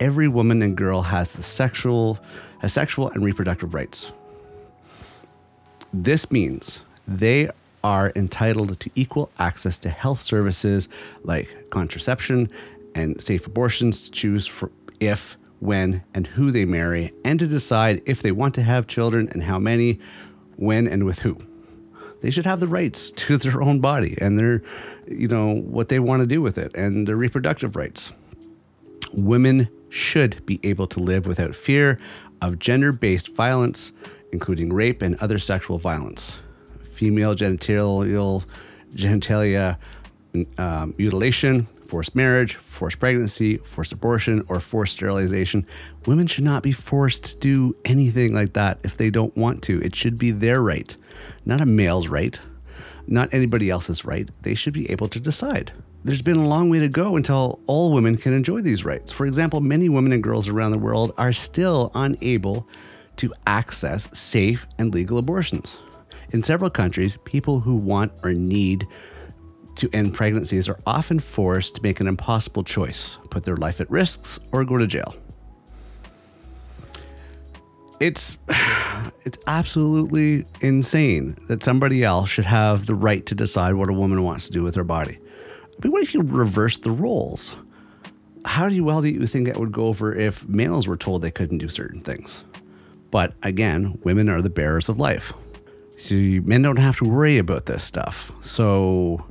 Every 0.00 0.28
woman 0.28 0.62
and 0.62 0.76
girl 0.76 1.02
has 1.02 1.32
the 1.32 1.42
sexual 1.42 2.18
has 2.60 2.72
sexual 2.72 3.10
and 3.10 3.24
reproductive 3.24 3.74
rights. 3.74 4.12
This 5.92 6.30
means 6.30 6.80
they 7.08 7.50
are 7.84 8.12
entitled 8.16 8.78
to 8.80 8.90
equal 8.94 9.30
access 9.38 9.78
to 9.78 9.88
health 9.88 10.20
services 10.20 10.88
like 11.22 11.48
contraception 11.70 12.50
and 12.96 13.22
safe 13.22 13.46
abortions 13.46 14.00
to 14.00 14.10
choose 14.10 14.46
for 14.46 14.72
if, 14.98 15.36
when, 15.60 16.02
and 16.14 16.26
who 16.26 16.50
they 16.50 16.64
marry, 16.64 17.12
and 17.24 17.38
to 17.38 17.46
decide 17.46 18.02
if 18.06 18.22
they 18.22 18.32
want 18.32 18.54
to 18.54 18.62
have 18.62 18.86
children 18.86 19.28
and 19.32 19.42
how 19.42 19.58
many, 19.58 19.98
when, 20.56 20.88
and 20.88 21.04
with 21.04 21.18
who. 21.18 21.36
They 22.22 22.30
should 22.30 22.46
have 22.46 22.60
the 22.60 22.68
rights 22.68 23.10
to 23.16 23.36
their 23.36 23.62
own 23.62 23.80
body 23.80 24.16
and 24.20 24.38
their, 24.38 24.62
you 25.06 25.28
know, 25.28 25.54
what 25.54 25.90
they 25.90 26.00
want 26.00 26.22
to 26.22 26.26
do 26.26 26.40
with 26.40 26.56
it 26.58 26.74
and 26.74 27.06
their 27.06 27.16
reproductive 27.16 27.76
rights. 27.76 28.10
Women 29.12 29.68
should 29.90 30.44
be 30.46 30.58
able 30.62 30.86
to 30.88 31.00
live 31.00 31.26
without 31.26 31.54
fear 31.54 32.00
of 32.40 32.58
gender 32.58 32.92
based 32.92 33.34
violence, 33.34 33.92
including 34.32 34.72
rape 34.72 35.02
and 35.02 35.16
other 35.16 35.38
sexual 35.38 35.78
violence. 35.78 36.38
Female 36.94 37.34
genital 37.34 38.42
genitalia 38.94 39.76
um, 40.58 40.94
mutilation, 40.98 41.66
forced 41.88 42.14
marriage, 42.14 42.56
forced 42.56 42.98
pregnancy, 42.98 43.58
forced 43.58 43.92
abortion, 43.92 44.44
or 44.48 44.60
forced 44.60 44.94
sterilization. 44.94 45.66
Women 46.06 46.26
should 46.26 46.44
not 46.44 46.62
be 46.62 46.72
forced 46.72 47.24
to 47.24 47.36
do 47.38 47.76
anything 47.84 48.34
like 48.34 48.52
that 48.54 48.78
if 48.82 48.96
they 48.96 49.10
don't 49.10 49.36
want 49.36 49.62
to. 49.64 49.80
It 49.82 49.94
should 49.94 50.18
be 50.18 50.30
their 50.30 50.62
right, 50.62 50.96
not 51.44 51.60
a 51.60 51.66
male's 51.66 52.08
right, 52.08 52.40
not 53.06 53.32
anybody 53.32 53.70
else's 53.70 54.04
right. 54.04 54.28
They 54.42 54.54
should 54.54 54.74
be 54.74 54.90
able 54.90 55.08
to 55.08 55.20
decide. 55.20 55.72
There's 56.04 56.22
been 56.22 56.36
a 56.36 56.46
long 56.46 56.70
way 56.70 56.78
to 56.78 56.88
go 56.88 57.16
until 57.16 57.60
all 57.66 57.92
women 57.92 58.16
can 58.16 58.32
enjoy 58.32 58.60
these 58.60 58.84
rights. 58.84 59.10
For 59.10 59.26
example, 59.26 59.60
many 59.60 59.88
women 59.88 60.12
and 60.12 60.22
girls 60.22 60.48
around 60.48 60.70
the 60.70 60.78
world 60.78 61.12
are 61.18 61.32
still 61.32 61.90
unable 61.94 62.68
to 63.16 63.32
access 63.46 64.08
safe 64.16 64.66
and 64.78 64.94
legal 64.94 65.18
abortions. 65.18 65.78
In 66.30 66.42
several 66.42 66.70
countries, 66.70 67.18
people 67.24 67.60
who 67.60 67.74
want 67.74 68.12
or 68.22 68.32
need 68.32 68.86
to 69.76 69.90
end 69.92 70.14
pregnancies 70.14 70.68
are 70.68 70.78
often 70.86 71.20
forced 71.20 71.76
to 71.76 71.82
make 71.82 72.00
an 72.00 72.06
impossible 72.06 72.64
choice 72.64 73.18
put 73.30 73.44
their 73.44 73.56
life 73.56 73.80
at 73.80 73.90
risks 73.90 74.38
or 74.52 74.64
go 74.64 74.78
to 74.78 74.86
jail. 74.86 75.14
It's 78.00 78.36
it's 79.24 79.38
absolutely 79.46 80.46
insane 80.60 81.36
that 81.48 81.62
somebody 81.62 82.02
else 82.02 82.30
should 82.30 82.46
have 82.46 82.86
the 82.86 82.94
right 82.94 83.24
to 83.26 83.34
decide 83.34 83.74
what 83.74 83.88
a 83.88 83.92
woman 83.92 84.22
wants 84.22 84.46
to 84.46 84.52
do 84.52 84.62
with 84.62 84.74
her 84.74 84.84
body. 84.84 85.18
But 85.78 85.90
what 85.90 86.02
if 86.02 86.14
you 86.14 86.22
reverse 86.22 86.78
the 86.78 86.90
roles? 86.90 87.56
How 88.44 88.68
do 88.68 88.74
you, 88.74 88.84
well 88.84 89.02
do 89.02 89.08
you 89.08 89.26
think 89.26 89.46
that 89.46 89.58
would 89.58 89.72
go 89.72 89.86
over 89.86 90.14
if 90.14 90.48
males 90.48 90.86
were 90.86 90.96
told 90.96 91.22
they 91.22 91.30
couldn't 91.30 91.58
do 91.58 91.68
certain 91.68 92.00
things? 92.00 92.44
But 93.10 93.34
again, 93.42 93.98
women 94.04 94.28
are 94.28 94.42
the 94.42 94.50
bearers 94.50 94.88
of 94.88 94.98
life. 94.98 95.32
See, 95.96 96.40
men 96.40 96.62
don't 96.62 96.78
have 96.78 96.98
to 96.98 97.04
worry 97.04 97.38
about 97.38 97.66
this 97.66 97.82
stuff. 97.82 98.30
So, 98.40 99.24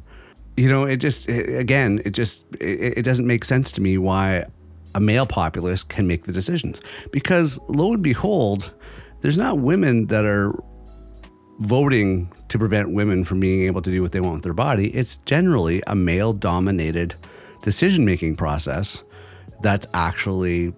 you 0.57 0.69
know, 0.69 0.83
it 0.83 0.97
just, 0.97 1.27
it, 1.29 1.59
again, 1.59 2.01
it 2.05 2.11
just, 2.11 2.45
it, 2.59 2.99
it 2.99 3.01
doesn't 3.03 3.27
make 3.27 3.43
sense 3.43 3.71
to 3.73 3.81
me 3.81 3.97
why 3.97 4.45
a 4.93 4.99
male 4.99 5.25
populace 5.25 5.83
can 5.83 6.07
make 6.07 6.23
the 6.25 6.31
decisions. 6.31 6.81
Because 7.11 7.59
lo 7.67 7.93
and 7.93 8.01
behold, 8.01 8.71
there's 9.21 9.37
not 9.37 9.59
women 9.59 10.07
that 10.07 10.25
are 10.25 10.53
voting 11.59 12.31
to 12.49 12.59
prevent 12.59 12.91
women 12.91 13.23
from 13.23 13.39
being 13.39 13.63
able 13.63 13.81
to 13.81 13.91
do 13.91 14.01
what 14.01 14.11
they 14.11 14.19
want 14.19 14.35
with 14.35 14.43
their 14.43 14.53
body. 14.53 14.93
It's 14.95 15.17
generally 15.17 15.81
a 15.87 15.95
male 15.95 16.33
dominated 16.33 17.15
decision 17.61 18.05
making 18.05 18.35
process 18.35 19.03
that's 19.61 19.87
actually 19.93 20.73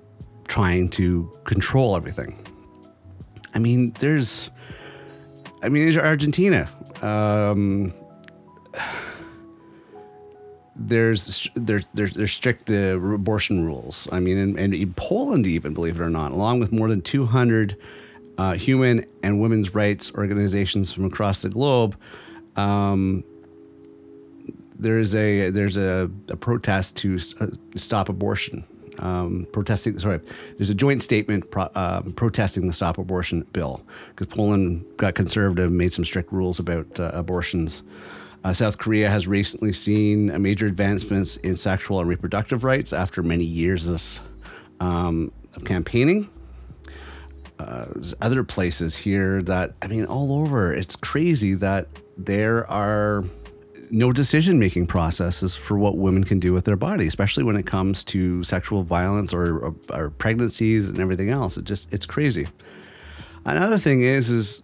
trying 0.47 0.89
to 0.89 1.31
control 1.43 1.95
everything. 1.95 2.43
I 3.53 3.59
mean, 3.59 3.91
there's, 3.99 4.49
I 5.61 5.69
mean, 5.69 5.83
there's 5.83 5.97
Argentina. 5.97 6.69
Um, 7.01 7.93
there's 10.79 11.47
there's 11.55 11.85
there's, 11.93 12.31
strict 12.31 12.69
uh, 12.69 12.99
abortion 12.99 13.65
rules. 13.65 14.07
I 14.11 14.19
mean, 14.19 14.37
and, 14.37 14.59
and 14.59 14.73
in 14.73 14.93
Poland, 14.93 15.47
even 15.47 15.73
believe 15.73 15.99
it 15.99 16.03
or 16.03 16.09
not, 16.09 16.31
along 16.31 16.59
with 16.59 16.71
more 16.71 16.87
than 16.87 17.01
200 17.01 17.75
uh, 18.37 18.53
human 18.53 19.05
and 19.23 19.41
women's 19.41 19.73
rights 19.73 20.11
organizations 20.13 20.93
from 20.93 21.05
across 21.05 21.41
the 21.41 21.49
globe, 21.49 21.97
um, 22.55 23.23
there's 24.77 25.15
a 25.15 25.49
there's 25.49 25.77
a, 25.77 26.09
a 26.29 26.35
protest 26.35 26.95
to 26.97 27.19
uh, 27.39 27.47
stop 27.75 28.09
abortion. 28.09 28.63
Um, 28.99 29.45
protesting, 29.51 29.99
sorry, 29.99 30.19
there's 30.57 30.71
a 30.71 30.75
joint 30.75 31.03
statement 31.03 31.51
pro, 31.51 31.63
uh, 31.75 32.01
protesting 32.15 32.65
the 32.65 32.73
stop 32.73 32.97
abortion 32.97 33.45
bill 33.53 33.81
because 34.09 34.25
Poland 34.25 34.83
got 34.97 35.13
conservative, 35.13 35.71
made 35.71 35.93
some 35.93 36.03
strict 36.03 36.31
rules 36.31 36.57
about 36.57 36.99
uh, 36.99 37.11
abortions. 37.13 37.83
Uh, 38.47 38.53
South 38.53 38.77
Korea 38.77 39.09
has 39.09 39.27
recently 39.27 39.73
seen 39.73 40.41
major 40.41 40.67
advancements 40.67 41.35
in 41.35 41.57
sexual 41.57 41.99
and 41.99 42.07
reproductive 42.07 42.63
rights 42.63 42.93
after 42.93 43.21
many 43.21 43.43
years 43.43 43.87
of, 43.87 44.21
um, 44.79 45.33
of 45.57 45.65
campaigning. 45.65 46.29
Uh, 47.59 47.87
there's 47.93 48.13
other 48.21 48.45
places 48.45 48.95
here 48.95 49.41
that, 49.41 49.73
I 49.81 49.87
mean, 49.87 50.05
all 50.05 50.31
over, 50.31 50.73
it's 50.73 50.95
crazy 50.95 51.55
that 51.55 51.89
there 52.17 52.65
are 52.71 53.25
no 53.91 54.13
decision 54.13 54.57
making 54.57 54.87
processes 54.87 55.53
for 55.53 55.77
what 55.77 55.97
women 55.97 56.23
can 56.23 56.39
do 56.39 56.53
with 56.53 56.63
their 56.63 56.77
body, 56.77 57.05
especially 57.05 57.43
when 57.43 57.57
it 57.57 57.65
comes 57.65 58.01
to 58.05 58.45
sexual 58.45 58.81
violence 58.81 59.33
or, 59.33 59.57
or, 59.57 59.75
or 59.89 60.09
pregnancies 60.11 60.87
and 60.87 60.99
everything 60.99 61.31
else. 61.31 61.57
It 61.57 61.65
just, 61.65 61.91
it's 61.91 62.05
crazy. 62.05 62.47
Another 63.43 63.77
thing 63.77 64.03
is, 64.03 64.29
is 64.29 64.63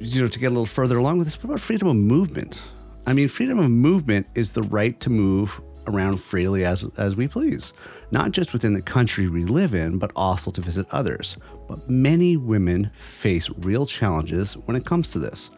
you 0.00 0.20
know, 0.20 0.26
to 0.26 0.38
get 0.40 0.46
a 0.46 0.50
little 0.50 0.66
further 0.66 0.98
along 0.98 1.18
with 1.18 1.28
this, 1.28 1.36
what 1.36 1.44
about 1.44 1.60
freedom 1.60 1.86
of 1.86 1.94
movement? 1.94 2.60
I 3.06 3.12
mean, 3.12 3.28
freedom 3.28 3.58
of 3.58 3.70
movement 3.70 4.26
is 4.34 4.50
the 4.50 4.62
right 4.62 4.98
to 5.00 5.10
move 5.10 5.60
around 5.86 6.18
freely 6.18 6.64
as, 6.64 6.86
as 6.96 7.16
we 7.16 7.28
please, 7.28 7.74
not 8.10 8.30
just 8.30 8.52
within 8.52 8.72
the 8.72 8.80
country 8.80 9.28
we 9.28 9.44
live 9.44 9.74
in, 9.74 9.98
but 9.98 10.10
also 10.16 10.50
to 10.50 10.60
visit 10.60 10.86
others. 10.90 11.36
But 11.68 11.88
many 11.90 12.36
women 12.36 12.90
face 12.96 13.50
real 13.58 13.84
challenges 13.84 14.54
when 14.54 14.76
it 14.76 14.86
comes 14.86 15.10
to 15.10 15.18
this. 15.18 15.50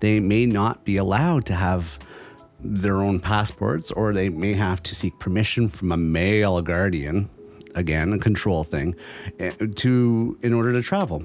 They 0.00 0.20
may 0.20 0.44
not 0.46 0.84
be 0.84 0.98
allowed 0.98 1.46
to 1.46 1.54
have 1.54 1.98
their 2.60 2.96
own 2.96 3.20
passports, 3.20 3.90
or 3.90 4.12
they 4.12 4.28
may 4.28 4.52
have 4.52 4.82
to 4.84 4.94
seek 4.94 5.18
permission 5.18 5.68
from 5.68 5.92
a 5.92 5.96
male 5.96 6.60
guardian, 6.60 7.30
again, 7.74 8.12
a 8.12 8.18
control 8.18 8.64
thing, 8.64 8.94
eh, 9.38 9.50
to 9.76 10.38
in 10.42 10.52
order 10.52 10.72
to 10.72 10.82
travel. 10.82 11.24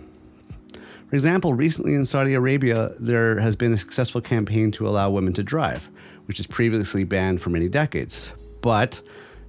For 1.09 1.15
example, 1.15 1.53
recently 1.53 1.93
in 1.93 2.05
Saudi 2.05 2.33
Arabia, 2.33 2.91
there 2.99 3.39
has 3.39 3.55
been 3.55 3.71
a 3.71 3.77
successful 3.77 4.19
campaign 4.19 4.71
to 4.73 4.87
allow 4.87 5.09
women 5.09 5.31
to 5.33 5.43
drive, 5.43 5.89
which 6.25 6.39
is 6.39 6.45
previously 6.45 7.05
banned 7.05 7.41
for 7.41 7.49
many 7.49 7.69
decades. 7.69 8.31
But 8.61 9.01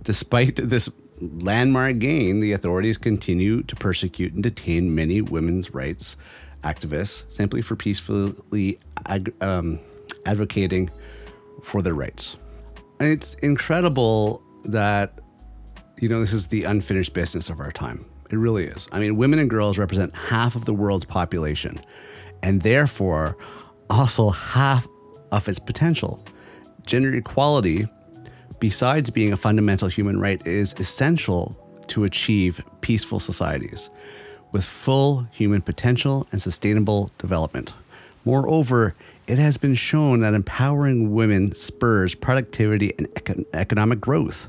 despite 0.05 0.57
this 0.57 0.89
landmark 1.21 1.99
gain, 1.99 2.39
the 2.39 2.53
authorities 2.53 2.97
continue 2.97 3.65
to 3.65 3.75
persecute 3.75 4.35
and 4.35 4.43
detain 4.43 4.95
many 4.95 5.21
women's 5.21 5.75
rights 5.75 6.17
activists 6.63 7.25
simply 7.29 7.61
for 7.61 7.75
peacefully 7.75 8.79
ag- 9.07 9.35
um, 9.41 9.81
advocating 10.27 10.91
for 11.65 11.83
their 11.83 11.95
rights. 11.95 12.37
And 13.01 13.09
it's 13.09 13.35
incredible 13.35 14.43
that, 14.65 15.19
you 16.01 16.09
know, 16.09 16.21
this 16.21 16.33
is 16.33 16.47
the 16.47 16.65
unfinished 16.65 17.15
business 17.15 17.49
of 17.49 17.59
our 17.59 17.73
time. 17.73 18.05
It 18.31 18.37
really 18.37 18.65
is. 18.65 18.89
I 18.93 19.01
mean, 19.01 19.17
women 19.17 19.39
and 19.39 19.49
girls 19.49 19.79
represent 19.79 20.15
half 20.15 20.55
of 20.55 20.65
the 20.65 20.75
world's 20.75 21.05
population 21.05 21.81
and 22.43 22.63
therefore 22.63 23.37
also 23.91 24.31
half 24.31 24.87
of 25.33 25.49
its 25.49 25.59
potential. 25.59 26.23
Gender 26.87 27.15
equality, 27.15 27.89
besides 28.61 29.11
being 29.11 29.33
a 29.33 29.37
fundamental 29.37 29.89
human 29.89 30.21
right, 30.21 30.45
is 30.47 30.75
essential 30.79 31.57
to 31.89 32.05
achieve 32.05 32.63
peaceful 32.81 33.21
societies 33.21 33.91
with 34.53 34.65
full 34.65 35.27
human 35.33 35.63
potential 35.63 36.27
and 36.33 36.41
sustainable 36.41 37.11
development. 37.19 37.73
Moreover, 38.25 38.95
it 39.27 39.39
has 39.39 39.57
been 39.59 39.75
shown 39.75 40.21
that 40.21 40.35
empowering 40.35 41.13
women 41.13 41.53
spurs 41.55 42.15
productivity 42.15 42.95
and 42.99 43.09
econ- 43.15 43.45
economic 43.53 44.01
growth. 44.01 44.49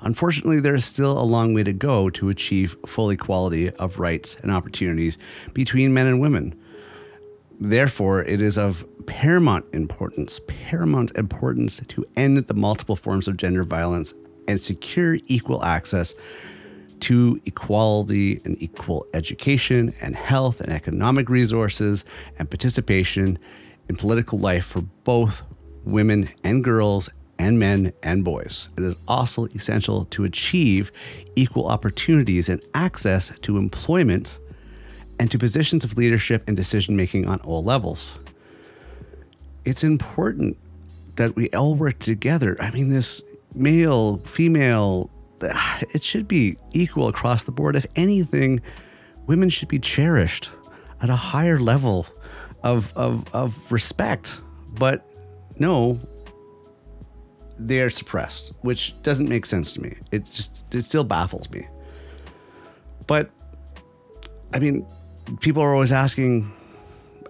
Unfortunately, 0.00 0.60
there 0.60 0.74
is 0.74 0.84
still 0.84 1.20
a 1.20 1.24
long 1.24 1.54
way 1.54 1.64
to 1.64 1.72
go 1.72 2.08
to 2.10 2.28
achieve 2.28 2.76
full 2.86 3.10
equality 3.10 3.70
of 3.70 3.98
rights 3.98 4.36
and 4.42 4.50
opportunities 4.50 5.18
between 5.52 5.92
men 5.92 6.06
and 6.06 6.20
women. 6.20 6.58
Therefore, 7.60 8.22
it 8.22 8.40
is 8.40 8.56
of 8.56 8.86
paramount 9.06 9.64
importance, 9.72 10.40
paramount 10.46 11.10
importance 11.16 11.80
to 11.88 12.06
end 12.16 12.38
the 12.38 12.54
multiple 12.54 12.94
forms 12.94 13.26
of 13.26 13.36
gender 13.36 13.64
violence 13.64 14.14
and 14.46 14.60
secure 14.60 15.18
equal 15.26 15.64
access 15.64 16.14
to 17.00 17.40
equality 17.46 18.40
and 18.44 18.60
equal 18.62 19.06
education 19.14 19.94
and 20.00 20.14
health 20.14 20.60
and 20.60 20.72
economic 20.72 21.28
resources 21.28 22.04
and 22.38 22.50
participation 22.50 23.38
in 23.88 23.96
political 23.96 24.38
life 24.38 24.66
for 24.66 24.82
both 25.04 25.42
women 25.84 26.28
and 26.44 26.62
girls 26.62 27.08
and 27.38 27.58
men 27.58 27.92
and 28.02 28.24
boys. 28.24 28.68
It 28.76 28.84
is 28.84 28.96
also 29.06 29.46
essential 29.46 30.06
to 30.06 30.24
achieve 30.24 30.90
equal 31.36 31.68
opportunities 31.68 32.48
and 32.48 32.60
access 32.74 33.32
to 33.42 33.56
employment 33.56 34.38
and 35.18 35.30
to 35.30 35.38
positions 35.38 35.84
of 35.84 35.96
leadership 35.96 36.42
and 36.46 36.56
decision 36.56 36.96
making 36.96 37.26
on 37.26 37.40
all 37.40 37.62
levels. 37.62 38.18
It's 39.64 39.84
important 39.84 40.56
that 41.16 41.36
we 41.36 41.48
all 41.50 41.74
work 41.74 41.98
together. 41.98 42.56
I 42.60 42.70
mean, 42.70 42.88
this 42.88 43.22
male, 43.54 44.18
female, 44.18 45.10
it 45.40 46.02
should 46.02 46.28
be 46.28 46.56
equal 46.72 47.08
across 47.08 47.44
the 47.44 47.52
board. 47.52 47.76
If 47.76 47.86
anything, 47.96 48.60
women 49.26 49.48
should 49.48 49.68
be 49.68 49.78
cherished 49.78 50.50
at 51.00 51.10
a 51.10 51.16
higher 51.16 51.60
level 51.60 52.06
of, 52.62 52.92
of, 52.96 53.32
of 53.34 53.70
respect. 53.70 54.38
But 54.74 55.08
no, 55.58 56.00
they 57.58 57.80
are 57.80 57.90
suppressed, 57.90 58.52
which 58.62 58.94
doesn't 59.02 59.28
make 59.28 59.46
sense 59.46 59.72
to 59.74 59.80
me. 59.80 59.96
It 60.12 60.24
just 60.26 60.62
it 60.72 60.82
still 60.82 61.04
baffles 61.04 61.50
me. 61.50 61.66
But 63.06 63.30
I 64.52 64.58
mean, 64.58 64.86
people 65.40 65.62
are 65.62 65.74
always 65.74 65.92
asking, 65.92 66.50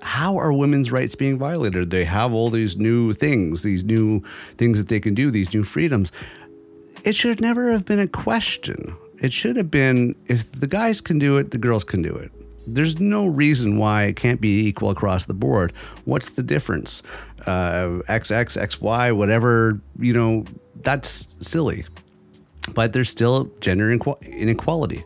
how 0.03 0.37
are 0.37 0.53
women's 0.53 0.93
rights 0.93 1.15
being 1.15 1.39
violated? 1.39 1.91
They 1.91 2.05
have 2.05 2.33
all 2.33 2.51
these 2.51 2.77
new 2.77 3.13
things, 3.13 3.63
these 3.63 3.85
new 3.85 4.23
things 4.57 4.79
that 4.79 4.89
they 4.89 5.01
can 5.01 5.15
do, 5.15 5.31
these 5.31 5.53
new 5.53 5.65
freedoms. 5.65 6.13
It 7.05 7.15
should 7.15 7.41
never 7.41 7.73
have 7.73 7.85
been 7.85 7.99
a 7.99 8.09
question. 8.09 8.97
It 9.21 9.33
should 9.33 9.57
have 9.57 9.71
been 9.71 10.15
if 10.27 10.53
the 10.53 10.67
guys 10.67 11.01
can 11.01 11.19
do 11.19 11.39
it, 11.39 11.51
the 11.51 11.59
girls 11.59 11.85
can 11.85 12.03
do 12.03 12.15
it. 12.15 12.31
There's 12.67 13.01
no 13.01 13.27
reason 13.27 13.79
why 13.79 14.05
it 14.05 14.17
can't 14.17 14.41
be 14.41 14.67
equal 14.67 14.91
across 14.91 15.25
the 15.25 15.35
board. 15.35 15.73
What's 16.05 16.31
the 16.31 16.43
difference? 16.43 17.03
Uh, 17.47 18.03
XX, 18.09 18.61
XY, 18.61 19.17
whatever, 19.17 19.81
you 19.99 20.13
know, 20.13 20.45
that's 20.83 21.37
silly. 21.41 21.85
But 22.75 22.93
there's 22.93 23.09
still 23.11 23.51
gender 23.61 23.91
inequality. 23.91 25.05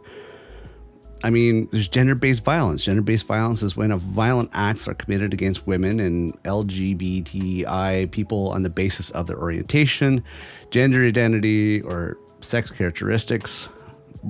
I 1.24 1.30
mean, 1.30 1.68
there's 1.70 1.86
gender 1.86 2.16
based 2.16 2.44
violence. 2.44 2.84
Gender 2.84 3.02
based 3.02 3.26
violence 3.26 3.62
is 3.62 3.76
when 3.76 3.96
violent 3.96 4.50
acts 4.54 4.88
are 4.88 4.94
committed 4.94 5.32
against 5.32 5.66
women 5.66 6.00
and 6.00 6.40
LGBTI 6.42 8.10
people 8.10 8.48
on 8.48 8.64
the 8.64 8.70
basis 8.70 9.10
of 9.10 9.28
their 9.28 9.38
orientation, 9.38 10.24
gender 10.70 11.04
identity, 11.04 11.80
or 11.82 12.18
sex 12.40 12.70
characteristics. 12.70 13.68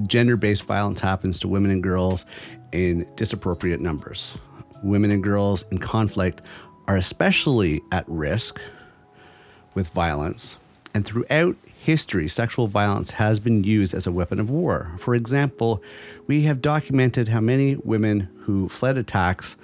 Gender 0.06 0.36
based 0.36 0.64
violence 0.64 1.00
happens 1.00 1.38
to 1.38 1.48
women 1.48 1.70
and 1.70 1.82
girls 1.82 2.26
in 2.72 3.06
disappropriate 3.16 3.80
numbers. 3.80 4.34
women 4.82 5.10
and 5.10 5.22
girls 5.22 5.64
in 5.70 5.78
conflict 5.78 6.42
are 6.88 6.96
especially 6.96 7.82
at 7.92 8.04
risk 8.08 8.60
with 9.74 9.88
violence. 9.90 10.56
And 10.94 11.06
throughout 11.06 11.56
history, 11.64 12.28
sexual 12.28 12.68
violence 12.68 13.10
has 13.10 13.40
been 13.40 13.64
used 13.64 13.94
as 13.94 14.06
a 14.06 14.12
weapon 14.12 14.38
of 14.38 14.50
war. 14.50 14.92
For 14.98 15.14
example, 15.14 15.82
we 16.26 16.42
have 16.42 16.62
documented 16.62 17.28
how 17.28 17.40
many 17.40 17.76
women 17.76 18.28
who 18.40 18.68
fled 18.68 18.98
attacks, 18.98 19.56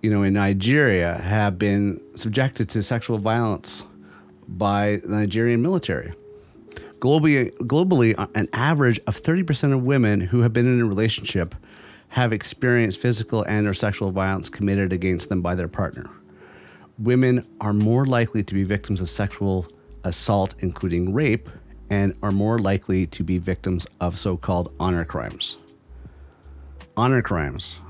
you 0.00 0.10
know, 0.10 0.22
in 0.22 0.34
Nigeria 0.34 1.18
have 1.18 1.58
been 1.58 2.00
subjected 2.14 2.68
to 2.70 2.82
sexual 2.82 3.18
violence 3.18 3.82
by 4.48 5.00
the 5.04 5.16
Nigerian 5.16 5.62
military. 5.62 6.12
Globally, 7.00 7.52
globally, 7.56 8.14
uh, 8.16 8.28
an 8.34 8.48
average 8.52 9.00
of 9.06 9.20
30% 9.20 9.72
of 9.72 9.82
women 9.82 10.20
who 10.20 10.40
have 10.40 10.52
been 10.52 10.66
in 10.66 10.80
a 10.80 10.84
relationship 10.84 11.54
have 12.08 12.32
experienced 12.32 13.00
physical 13.00 13.42
and 13.42 13.66
or 13.66 13.74
sexual 13.74 14.12
violence 14.12 14.48
committed 14.48 14.92
against 14.92 15.28
them 15.28 15.42
by 15.42 15.54
their 15.54 15.68
partner. 15.68 16.08
Women 17.02 17.44
are 17.60 17.72
more 17.72 18.06
likely 18.06 18.44
to 18.44 18.54
be 18.54 18.62
victims 18.62 19.00
of 19.00 19.10
sexual 19.10 19.66
assault, 20.04 20.54
including 20.60 21.12
rape, 21.12 21.48
and 21.90 22.14
are 22.22 22.30
more 22.30 22.60
likely 22.60 23.08
to 23.08 23.24
be 23.24 23.38
victims 23.38 23.88
of 24.00 24.16
so 24.16 24.36
called 24.36 24.72
honor 24.78 25.04
crimes. 25.04 25.56
Honor 26.96 27.20
crimes. 27.20 27.80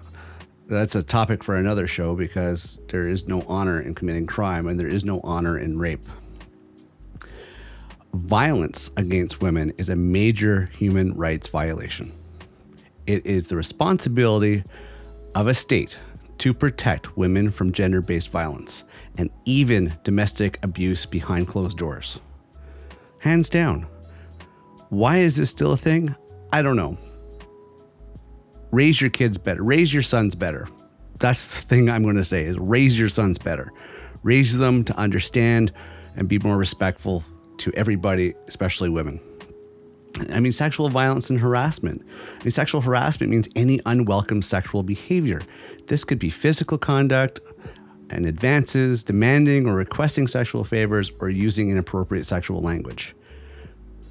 That's 0.67 0.95
a 0.95 1.03
topic 1.03 1.45
for 1.45 1.57
another 1.57 1.87
show 1.87 2.15
because 2.15 2.81
there 2.89 3.07
is 3.07 3.29
no 3.29 3.43
honor 3.43 3.83
in 3.83 3.95
committing 3.95 4.27
crime 4.27 4.67
and 4.67 4.81
there 4.81 4.89
is 4.89 5.05
no 5.05 5.21
honor 5.25 5.59
in 5.59 5.79
rape. 5.79 6.07
Violence 8.15 8.91
against 8.97 9.43
women 9.43 9.75
is 9.77 9.91
a 9.91 9.97
major 9.97 10.71
human 10.79 11.13
rights 11.15 11.49
violation. 11.49 12.11
It 13.07 13.27
is 13.27 13.49
the 13.49 13.57
responsibility 13.57 14.65
of 15.35 15.49
a 15.49 15.55
state 15.55 15.99
to 16.43 16.53
protect 16.53 17.17
women 17.17 17.53
from 17.53 17.71
gender 17.71 18.01
based 18.01 18.33
violence 18.33 18.83
and 19.17 19.31
even 19.45 19.97
domestic 20.03 20.59
abuse 20.65 21.07
behind 21.07 21.47
closed 21.47 21.79
doors. 21.79 22.19
Hands 23.19 23.49
down. 23.49 23.87
Why 24.89 25.19
is 25.19 25.37
this 25.37 25.51
still 25.51 25.73
a 25.73 25.77
thing? 25.77 26.17
I 26.53 26.61
don't 26.63 26.75
know. 26.75 26.99
Raise 28.73 29.01
your 29.01 29.11
kids 29.11 29.39
better. 29.39 29.63
Raise 29.63 29.95
your 29.95 30.03
sons 30.03 30.35
better. 30.35 30.67
That's 31.21 31.63
the 31.63 31.69
thing 31.69 31.89
I'm 31.89 32.03
going 32.03 32.17
to 32.17 32.25
say 32.25 32.43
is 32.43 32.59
raise 32.59 32.99
your 32.99 33.09
sons 33.09 33.39
better. 33.39 33.73
Raise 34.25 34.59
them 34.59 34.83
to 34.83 34.97
understand 34.97 35.71
and 36.17 36.27
be 36.27 36.41
more 36.41 36.57
respectful 36.57 37.23
to 37.59 37.73
everybody, 37.75 38.35
especially 38.49 38.89
women. 38.89 39.21
I 40.31 40.41
mean, 40.41 40.53
sexual 40.53 40.89
violence 40.89 41.31
and 41.31 41.39
harassment. 41.39 42.05
I 42.41 42.45
mean, 42.45 42.51
sexual 42.51 42.81
harassment 42.81 43.31
means 43.31 43.49
any 43.57 43.81
unwelcome 43.87 44.43
sexual 44.43 44.83
behavior. 44.83 45.41
This 45.87 46.05
could 46.05 46.19
be 46.19 46.31
physical 46.31 46.79
conduct, 46.79 47.41
and 48.11 48.27
advances, 48.27 49.03
demanding 49.03 49.67
or 49.67 49.75
requesting 49.75 50.27
sexual 50.27 50.65
favors, 50.65 51.11
or 51.21 51.31
using 51.31 51.71
inappropriate 51.71 52.27
sexual 52.27 52.61
language. 52.61 53.15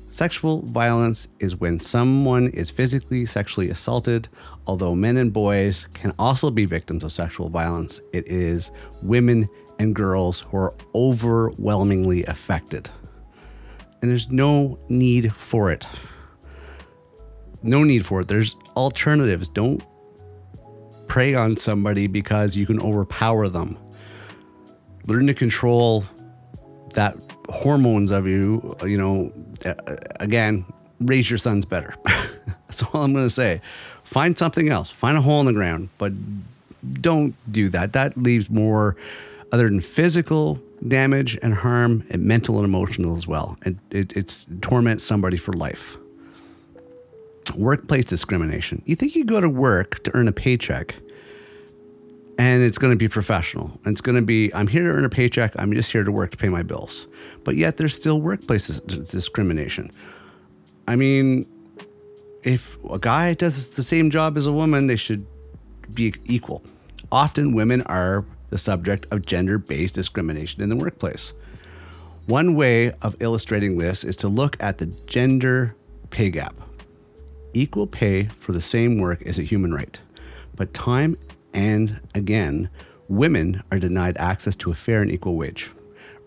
Sexual 0.09 0.63
violence 0.63 1.29
is 1.39 1.55
when 1.55 1.79
someone 1.79 2.49
is 2.49 2.69
physically 2.69 3.25
sexually 3.25 3.69
assaulted. 3.69 4.27
Although 4.67 4.93
men 4.93 5.15
and 5.17 5.31
boys 5.31 5.87
can 5.93 6.13
also 6.19 6.51
be 6.51 6.65
victims 6.65 7.03
of 7.03 7.13
sexual 7.13 7.47
violence, 7.47 8.01
it 8.11 8.27
is 8.27 8.71
women 9.01 9.47
and 9.79 9.95
girls 9.95 10.41
who 10.41 10.57
are 10.57 10.73
overwhelmingly 10.93 12.25
affected. 12.25 12.89
And 14.01 14.09
there's 14.11 14.29
no 14.29 14.77
need 14.89 15.33
for 15.33 15.71
it. 15.71 15.87
No 17.63 17.83
need 17.83 18.05
for 18.05 18.21
it. 18.21 18.27
There's 18.27 18.55
alternatives. 18.75 19.47
Don't 19.47 19.81
prey 21.11 21.33
on 21.35 21.57
somebody 21.57 22.07
because 22.07 22.55
you 22.55 22.65
can 22.65 22.79
overpower 22.79 23.49
them 23.49 23.77
learn 25.07 25.27
to 25.27 25.33
control 25.33 26.05
that 26.93 27.17
hormones 27.49 28.11
of 28.11 28.25
you, 28.27 28.77
you 28.83 28.97
know, 28.97 29.29
again, 30.21 30.65
raise 31.01 31.29
your 31.29 31.37
sons 31.37 31.65
better. 31.65 31.93
That's 32.05 32.81
all 32.83 33.03
I'm 33.03 33.11
going 33.11 33.25
to 33.25 33.29
say. 33.29 33.59
Find 34.05 34.37
something 34.37 34.69
else, 34.69 34.89
find 34.89 35.17
a 35.17 35.21
hole 35.21 35.41
in 35.41 35.47
the 35.47 35.53
ground, 35.53 35.89
but 35.97 36.13
don't 37.01 37.35
do 37.51 37.67
that. 37.69 37.91
That 37.91 38.15
leaves 38.15 38.49
more, 38.49 38.95
other 39.51 39.67
than 39.67 39.81
physical 39.81 40.61
damage 40.87 41.37
and 41.41 41.53
harm, 41.53 42.05
and 42.09 42.23
mental 42.23 42.55
and 42.55 42.63
emotional 42.63 43.17
as 43.17 43.27
well. 43.27 43.57
It, 43.65 43.75
it 43.91 44.13
it's 44.15 44.47
torments 44.61 45.03
somebody 45.03 45.35
for 45.35 45.51
life. 45.51 45.97
Workplace 47.55 48.05
discrimination. 48.05 48.81
You 48.85 48.95
think 48.95 49.15
you 49.15 49.25
go 49.25 49.41
to 49.41 49.49
work 49.49 50.03
to 50.03 50.11
earn 50.13 50.27
a 50.27 50.31
paycheck 50.31 50.95
and 52.37 52.63
it's 52.63 52.77
going 52.77 52.91
to 52.91 52.97
be 52.97 53.07
professional. 53.07 53.79
And 53.83 53.93
it's 53.93 54.01
going 54.01 54.15
to 54.15 54.21
be, 54.21 54.51
I'm 54.55 54.67
here 54.67 54.83
to 54.83 54.89
earn 54.89 55.05
a 55.05 55.09
paycheck. 55.09 55.53
I'm 55.59 55.71
just 55.73 55.91
here 55.91 56.03
to 56.03 56.11
work 56.11 56.31
to 56.31 56.37
pay 56.37 56.49
my 56.49 56.63
bills. 56.63 57.07
But 57.43 57.55
yet 57.55 57.77
there's 57.77 57.95
still 57.95 58.19
workplace 58.19 58.67
discrimination. 58.67 59.91
I 60.87 60.95
mean, 60.95 61.47
if 62.43 62.77
a 62.89 62.97
guy 62.97 63.35
does 63.35 63.69
the 63.69 63.83
same 63.83 64.09
job 64.09 64.37
as 64.37 64.47
a 64.47 64.51
woman, 64.51 64.87
they 64.87 64.95
should 64.95 65.25
be 65.93 66.15
equal. 66.25 66.63
Often 67.11 67.53
women 67.53 67.83
are 67.83 68.25
the 68.49 68.57
subject 68.57 69.05
of 69.11 69.25
gender 69.25 69.57
based 69.57 69.93
discrimination 69.93 70.63
in 70.63 70.69
the 70.69 70.75
workplace. 70.75 71.33
One 72.25 72.55
way 72.55 72.91
of 73.01 73.15
illustrating 73.19 73.77
this 73.77 74.03
is 74.03 74.15
to 74.17 74.27
look 74.27 74.57
at 74.59 74.77
the 74.77 74.87
gender 75.05 75.75
pay 76.09 76.29
gap. 76.29 76.55
Equal 77.53 77.87
pay 77.87 78.25
for 78.39 78.53
the 78.53 78.61
same 78.61 78.97
work 78.97 79.21
is 79.23 79.37
a 79.37 79.43
human 79.43 79.73
right, 79.73 79.99
but 80.55 80.73
time 80.73 81.17
and 81.53 81.99
again, 82.15 82.69
women 83.09 83.61
are 83.71 83.79
denied 83.79 84.17
access 84.17 84.55
to 84.57 84.71
a 84.71 84.75
fair 84.75 85.01
and 85.01 85.11
equal 85.11 85.35
wage. 85.35 85.69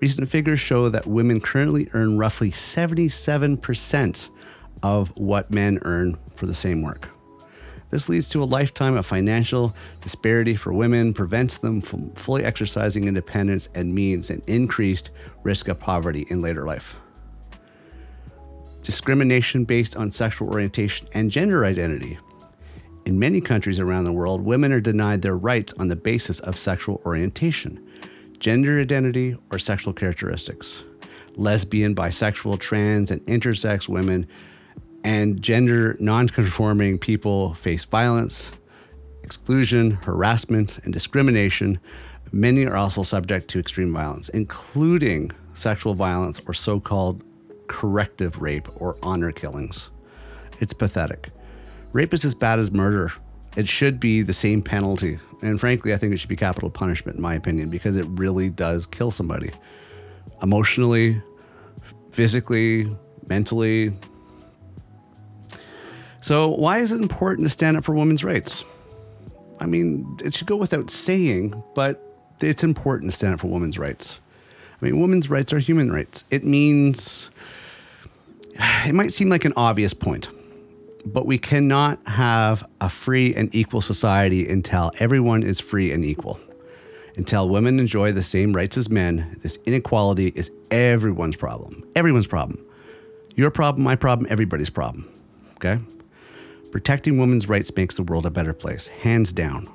Recent 0.00 0.28
figures 0.28 0.60
show 0.60 0.90
that 0.90 1.06
women 1.06 1.40
currently 1.40 1.88
earn 1.94 2.18
roughly 2.18 2.50
77% 2.50 4.28
of 4.82 5.16
what 5.16 5.50
men 5.50 5.78
earn 5.82 6.18
for 6.36 6.44
the 6.44 6.54
same 6.54 6.82
work. 6.82 7.08
This 7.88 8.08
leads 8.08 8.28
to 8.30 8.42
a 8.42 8.44
lifetime 8.44 8.96
of 8.96 9.06
financial 9.06 9.74
disparity 10.02 10.56
for 10.56 10.72
women, 10.72 11.14
prevents 11.14 11.58
them 11.58 11.80
from 11.80 12.10
fully 12.16 12.44
exercising 12.44 13.08
independence, 13.08 13.68
and 13.74 13.94
means 13.94 14.30
an 14.30 14.42
increased 14.46 15.10
risk 15.42 15.68
of 15.68 15.78
poverty 15.78 16.26
in 16.28 16.42
later 16.42 16.66
life. 16.66 16.96
Discrimination 18.84 19.64
based 19.64 19.96
on 19.96 20.12
sexual 20.12 20.48
orientation 20.48 21.08
and 21.12 21.30
gender 21.30 21.64
identity 21.64 22.18
in 23.06 23.18
many 23.18 23.40
countries 23.40 23.80
around 23.80 24.04
the 24.04 24.12
world, 24.12 24.42
women 24.42 24.72
are 24.72 24.80
denied 24.80 25.22
their 25.22 25.36
rights 25.36 25.74
on 25.78 25.88
the 25.88 25.96
basis 25.96 26.40
of 26.40 26.56
sexual 26.56 27.02
orientation, 27.04 27.86
gender 28.38 28.80
identity, 28.80 29.36
or 29.50 29.58
sexual 29.58 29.92
characteristics. 29.92 30.82
Lesbian, 31.36 31.94
bisexual, 31.94 32.58
trans, 32.60 33.10
and 33.10 33.20
intersex 33.26 33.88
women 33.88 34.26
and 35.02 35.42
gender 35.42 35.96
nonconforming 36.00 36.98
people 36.98 37.52
face 37.54 37.84
violence, 37.84 38.50
exclusion, 39.22 39.90
harassment, 39.90 40.78
and 40.84 40.92
discrimination. 40.92 41.78
Many 42.32 42.66
are 42.66 42.76
also 42.76 43.02
subject 43.02 43.48
to 43.48 43.58
extreme 43.58 43.92
violence, 43.92 44.30
including 44.30 45.30
sexual 45.52 45.94
violence 45.94 46.40
or 46.46 46.54
so 46.54 46.80
called 46.80 47.22
corrective 47.68 48.40
rape 48.40 48.68
or 48.80 48.96
honor 49.02 49.32
killings. 49.32 49.90
It's 50.60 50.72
pathetic. 50.72 51.30
Rape 51.92 52.12
is 52.14 52.24
as 52.24 52.34
bad 52.34 52.58
as 52.58 52.70
murder. 52.70 53.12
It 53.56 53.68
should 53.68 54.00
be 54.00 54.22
the 54.22 54.32
same 54.32 54.62
penalty. 54.62 55.18
And 55.42 55.60
frankly, 55.60 55.94
I 55.94 55.96
think 55.96 56.12
it 56.12 56.16
should 56.18 56.28
be 56.28 56.36
capital 56.36 56.70
punishment, 56.70 57.16
in 57.16 57.22
my 57.22 57.34
opinion, 57.34 57.70
because 57.70 57.96
it 57.96 58.06
really 58.08 58.48
does 58.48 58.86
kill 58.86 59.10
somebody 59.10 59.50
emotionally, 60.42 61.22
physically, 62.10 62.88
mentally. 63.28 63.92
So, 66.20 66.48
why 66.48 66.78
is 66.78 66.92
it 66.92 67.00
important 67.00 67.46
to 67.46 67.50
stand 67.50 67.76
up 67.76 67.84
for 67.84 67.94
women's 67.94 68.24
rights? 68.24 68.64
I 69.60 69.66
mean, 69.66 70.18
it 70.24 70.34
should 70.34 70.46
go 70.46 70.56
without 70.56 70.90
saying, 70.90 71.62
but 71.74 72.02
it's 72.40 72.64
important 72.64 73.10
to 73.10 73.16
stand 73.16 73.34
up 73.34 73.40
for 73.40 73.48
women's 73.48 73.78
rights. 73.78 74.20
I 74.80 74.84
mean, 74.84 75.00
women's 75.00 75.30
rights 75.30 75.52
are 75.52 75.58
human 75.58 75.92
rights. 75.92 76.24
It 76.30 76.44
means, 76.44 77.30
it 78.86 78.94
might 78.94 79.12
seem 79.12 79.28
like 79.28 79.44
an 79.44 79.52
obvious 79.56 79.94
point, 79.94 80.28
but 81.06 81.26
we 81.26 81.38
cannot 81.38 81.98
have 82.06 82.66
a 82.80 82.88
free 82.88 83.34
and 83.34 83.54
equal 83.54 83.80
society 83.80 84.48
until 84.48 84.90
everyone 84.98 85.42
is 85.42 85.60
free 85.60 85.92
and 85.92 86.04
equal. 86.04 86.40
Until 87.16 87.48
women 87.48 87.78
enjoy 87.78 88.10
the 88.10 88.24
same 88.24 88.52
rights 88.54 88.76
as 88.76 88.90
men, 88.90 89.38
this 89.42 89.58
inequality 89.66 90.32
is 90.34 90.50
everyone's 90.70 91.36
problem. 91.36 91.84
Everyone's 91.94 92.26
problem. 92.26 92.58
Your 93.36 93.50
problem, 93.50 93.84
my 93.84 93.94
problem, 93.94 94.26
everybody's 94.30 94.70
problem. 94.70 95.08
Okay? 95.56 95.78
Protecting 96.72 97.18
women's 97.18 97.48
rights 97.48 97.74
makes 97.76 97.94
the 97.94 98.02
world 98.02 98.26
a 98.26 98.30
better 98.30 98.52
place, 98.52 98.88
hands 98.88 99.32
down. 99.32 99.68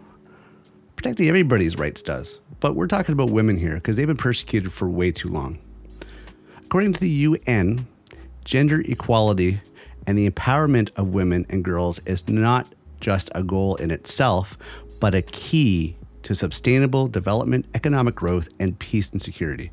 Protecting 1.00 1.30
everybody's 1.30 1.78
rights 1.78 2.02
does. 2.02 2.42
But 2.60 2.76
we're 2.76 2.86
talking 2.86 3.14
about 3.14 3.30
women 3.30 3.58
here 3.58 3.76
because 3.76 3.96
they've 3.96 4.06
been 4.06 4.18
persecuted 4.18 4.74
for 4.74 4.90
way 4.90 5.14
too 5.14 5.30
long. 5.30 5.58
According 6.66 6.92
to 6.92 7.00
the 7.00 7.10
UN, 7.10 7.88
gender 8.44 8.82
equality 8.82 9.62
and 10.08 10.18
the 10.18 10.30
empowerment 10.30 10.92
of 10.98 11.14
women 11.14 11.46
and 11.48 11.64
girls 11.64 12.00
is 12.00 12.28
not 12.28 12.68
just 13.00 13.30
a 13.34 13.44
goal 13.46 13.78
in 13.78 13.92
itself, 13.92 14.58
but 15.00 15.16
a 15.16 15.22
key 15.22 15.96
to 16.24 16.36
sustainable 16.36 17.08
development, 17.08 17.68
economic 17.76 18.16
growth, 18.16 18.50
and 18.60 18.78
peace 18.80 19.10
and 19.12 19.22
security. 19.22 19.72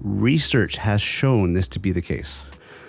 Research 0.00 0.74
has 0.78 1.00
shown 1.00 1.52
this 1.52 1.68
to 1.68 1.78
be 1.78 1.92
the 1.92 2.02
case. 2.02 2.42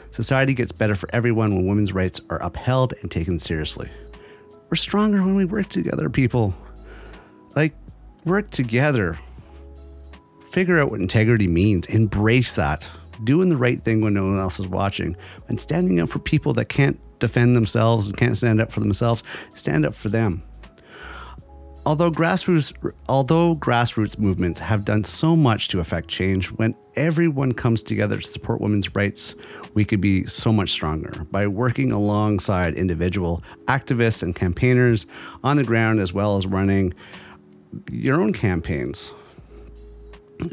Society 0.09 0.55
gets 0.55 0.71
better 0.71 0.95
for 0.95 1.07
everyone 1.13 1.55
when 1.55 1.67
women's 1.67 1.93
rights 1.93 2.19
are 2.31 2.41
upheld 2.41 2.95
and 3.03 3.11
taken 3.11 3.37
seriously. 3.37 3.91
We're 4.71 4.75
stronger 4.75 5.21
when 5.21 5.35
we 5.35 5.45
work 5.45 5.69
together, 5.69 6.09
people. 6.09 6.55
Like, 7.55 7.73
work 8.25 8.51
together. 8.51 9.17
Figure 10.51 10.79
out 10.79 10.91
what 10.91 11.01
integrity 11.01 11.47
means, 11.47 11.85
embrace 11.87 12.55
that. 12.55 12.87
Doing 13.23 13.49
the 13.49 13.57
right 13.57 13.81
thing 13.81 14.01
when 14.01 14.13
no 14.13 14.23
one 14.23 14.39
else 14.39 14.59
is 14.59 14.67
watching, 14.67 15.15
and 15.47 15.59
standing 15.59 15.99
up 16.01 16.09
for 16.09 16.19
people 16.19 16.53
that 16.53 16.65
can't 16.65 16.99
defend 17.19 17.55
themselves 17.55 18.09
and 18.09 18.17
can't 18.17 18.35
stand 18.35 18.59
up 18.59 18.71
for 18.71 18.81
themselves, 18.81 19.23
stand 19.53 19.85
up 19.85 19.95
for 19.95 20.09
them 20.09 20.43
although 21.85 22.11
grassroots 22.11 22.73
although 23.07 23.55
grassroots 23.55 24.17
movements 24.17 24.59
have 24.59 24.83
done 24.83 25.03
so 25.03 25.35
much 25.35 25.67
to 25.67 25.79
affect 25.79 26.07
change 26.07 26.47
when 26.51 26.75
everyone 26.95 27.51
comes 27.51 27.83
together 27.83 28.19
to 28.19 28.27
support 28.27 28.59
women's 28.59 28.93
rights 28.95 29.35
we 29.73 29.85
could 29.85 30.01
be 30.01 30.25
so 30.25 30.51
much 30.51 30.71
stronger 30.71 31.25
by 31.31 31.45
working 31.45 31.91
alongside 31.91 32.73
individual 32.73 33.41
activists 33.67 34.23
and 34.23 34.35
campaigners 34.35 35.05
on 35.43 35.57
the 35.57 35.63
ground 35.63 35.99
as 35.99 36.11
well 36.11 36.37
as 36.37 36.47
running 36.47 36.93
your 37.89 38.21
own 38.21 38.33
campaigns 38.33 39.13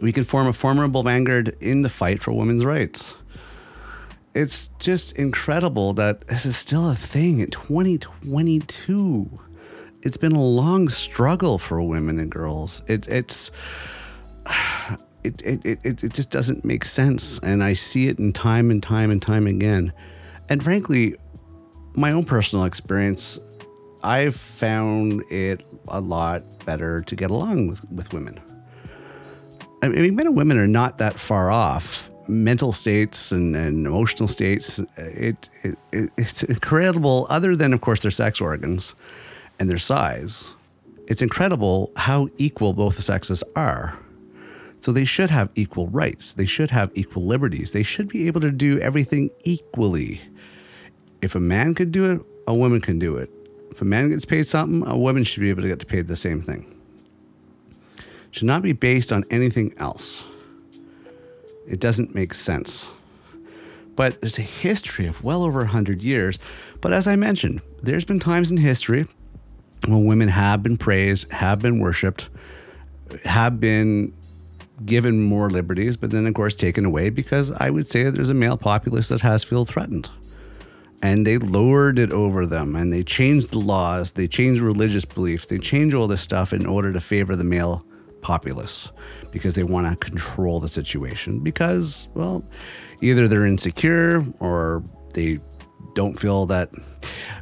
we 0.00 0.12
can 0.12 0.24
form 0.24 0.46
a 0.46 0.52
formidable 0.52 1.02
vanguard 1.02 1.56
in 1.60 1.82
the 1.82 1.90
fight 1.90 2.22
for 2.22 2.32
women's 2.32 2.64
rights 2.64 3.14
it's 4.34 4.68
just 4.78 5.12
incredible 5.12 5.92
that 5.92 6.26
this 6.28 6.46
is 6.46 6.56
still 6.56 6.88
a 6.90 6.94
thing 6.94 7.40
in 7.40 7.50
2022 7.50 9.40
it's 10.02 10.16
been 10.16 10.32
a 10.32 10.42
long 10.42 10.88
struggle 10.88 11.58
for 11.58 11.80
women 11.80 12.18
and 12.18 12.30
girls. 12.30 12.82
It, 12.88 13.06
it's 13.08 13.50
it, 15.24 15.40
it, 15.42 15.64
it, 15.64 16.04
it 16.04 16.12
just 16.12 16.30
doesn't 16.30 16.64
make 16.64 16.84
sense. 16.84 17.38
And 17.40 17.62
I 17.62 17.74
see 17.74 18.08
it 18.08 18.18
in 18.18 18.32
time 18.32 18.70
and 18.70 18.82
time 18.82 19.10
and 19.10 19.22
time 19.22 19.46
again. 19.46 19.92
And 20.48 20.62
frankly, 20.62 21.16
my 21.94 22.10
own 22.10 22.24
personal 22.24 22.64
experience, 22.64 23.38
I've 24.02 24.34
found 24.34 25.22
it 25.30 25.64
a 25.86 26.00
lot 26.00 26.42
better 26.64 27.00
to 27.02 27.16
get 27.16 27.30
along 27.30 27.68
with, 27.68 27.84
with 27.90 28.12
women. 28.12 28.40
I 29.82 29.88
mean, 29.88 30.14
men 30.14 30.26
and 30.26 30.36
women 30.36 30.56
are 30.56 30.68
not 30.68 30.98
that 30.98 31.18
far 31.18 31.50
off. 31.50 32.10
Mental 32.28 32.70
states 32.70 33.32
and, 33.32 33.56
and 33.56 33.84
emotional 33.84 34.28
states, 34.28 34.78
it, 34.96 35.48
it, 35.64 35.76
it, 35.92 36.10
it's 36.16 36.44
incredible, 36.44 37.26
other 37.30 37.56
than, 37.56 37.72
of 37.72 37.80
course, 37.80 38.00
their 38.00 38.12
sex 38.12 38.40
organs 38.40 38.94
and 39.58 39.68
their 39.68 39.78
size, 39.78 40.52
it's 41.08 41.20
incredible 41.20 41.90
how 41.96 42.28
equal 42.36 42.72
both 42.72 42.94
the 42.96 43.02
sexes 43.02 43.42
are. 43.56 43.98
So 44.78 44.92
they 44.92 45.04
should 45.04 45.30
have 45.30 45.50
equal 45.56 45.88
rights. 45.88 46.32
They 46.32 46.46
should 46.46 46.70
have 46.70 46.90
equal 46.94 47.24
liberties. 47.26 47.72
They 47.72 47.82
should 47.82 48.08
be 48.08 48.26
able 48.28 48.40
to 48.40 48.50
do 48.50 48.78
everything 48.80 49.30
equally. 49.44 50.20
If 51.22 51.34
a 51.34 51.40
man 51.40 51.74
could 51.74 51.92
do 51.92 52.10
it, 52.10 52.20
a 52.46 52.54
woman 52.54 52.80
can 52.80 52.98
do 52.98 53.16
it. 53.16 53.30
If 53.72 53.80
a 53.80 53.86
man 53.86 54.10
gets 54.10 54.26
paid 54.26 54.46
something, 54.46 54.86
a 54.86 54.96
woman 54.96 55.24
should 55.24 55.40
be 55.40 55.48
able 55.48 55.62
to 55.62 55.68
get 55.68 55.86
paid 55.88 56.06
the 56.06 56.14
same 56.14 56.42
thing. 56.42 56.66
It 57.98 58.04
should 58.32 58.46
not 58.46 58.60
be 58.60 58.72
based 58.72 59.12
on 59.12 59.24
anything 59.30 59.74
else. 59.78 60.22
It 61.66 61.80
doesn't 61.80 62.14
make 62.14 62.34
sense. 62.34 62.86
But 63.96 64.20
there's 64.20 64.38
a 64.38 64.42
history 64.42 65.06
of 65.06 65.24
well 65.24 65.42
over 65.42 65.60
100 65.60 66.02
years. 66.02 66.38
But 66.82 66.92
as 66.92 67.06
I 67.06 67.16
mentioned, 67.16 67.62
there's 67.82 68.04
been 68.04 68.20
times 68.20 68.50
in 68.50 68.58
history 68.58 69.06
when 69.86 70.04
women 70.04 70.28
have 70.28 70.62
been 70.62 70.76
praised, 70.76 71.32
have 71.32 71.60
been 71.60 71.78
worshipped, 71.78 72.28
have 73.24 73.58
been 73.58 74.12
given 74.84 75.18
more 75.18 75.48
liberties, 75.48 75.96
but 75.96 76.10
then, 76.10 76.26
of 76.26 76.34
course, 76.34 76.54
taken 76.54 76.84
away 76.84 77.08
because 77.08 77.52
I 77.52 77.70
would 77.70 77.86
say 77.86 78.02
there's 78.04 78.30
a 78.30 78.34
male 78.34 78.58
populace 78.58 79.08
that 79.08 79.22
has 79.22 79.42
feel 79.42 79.64
threatened. 79.64 80.10
And 81.02 81.26
they 81.26 81.38
lowered 81.38 81.98
it 81.98 82.12
over 82.12 82.46
them 82.46 82.76
and 82.76 82.92
they 82.92 83.02
changed 83.02 83.50
the 83.50 83.58
laws, 83.58 84.12
they 84.12 84.28
changed 84.28 84.62
religious 84.62 85.04
beliefs, 85.04 85.46
they 85.46 85.58
changed 85.58 85.96
all 85.96 86.06
this 86.06 86.22
stuff 86.22 86.52
in 86.52 86.64
order 86.64 86.92
to 86.92 87.00
favor 87.00 87.34
the 87.34 87.44
male 87.44 87.84
populace 88.22 88.90
because 89.32 89.54
they 89.54 89.64
want 89.64 89.88
to 89.88 89.96
control 89.96 90.60
the 90.60 90.68
situation. 90.68 91.40
Because, 91.40 92.08
well, 92.14 92.44
either 93.00 93.26
they're 93.26 93.46
insecure 93.46 94.24
or 94.38 94.84
they 95.12 95.40
don't 95.94 96.18
feel 96.18 96.46
that 96.46 96.70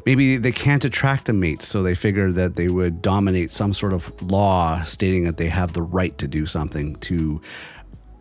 maybe 0.06 0.36
they 0.36 0.52
can't 0.52 0.84
attract 0.84 1.28
a 1.28 1.32
mate, 1.32 1.62
so 1.62 1.82
they 1.82 1.94
figure 1.94 2.32
that 2.32 2.56
they 2.56 2.68
would 2.68 3.02
dominate 3.02 3.50
some 3.50 3.72
sort 3.72 3.92
of 3.92 4.10
law 4.22 4.82
stating 4.82 5.24
that 5.24 5.36
they 5.36 5.48
have 5.48 5.72
the 5.72 5.82
right 5.82 6.16
to 6.18 6.26
do 6.26 6.46
something 6.46 6.96
to 6.96 7.40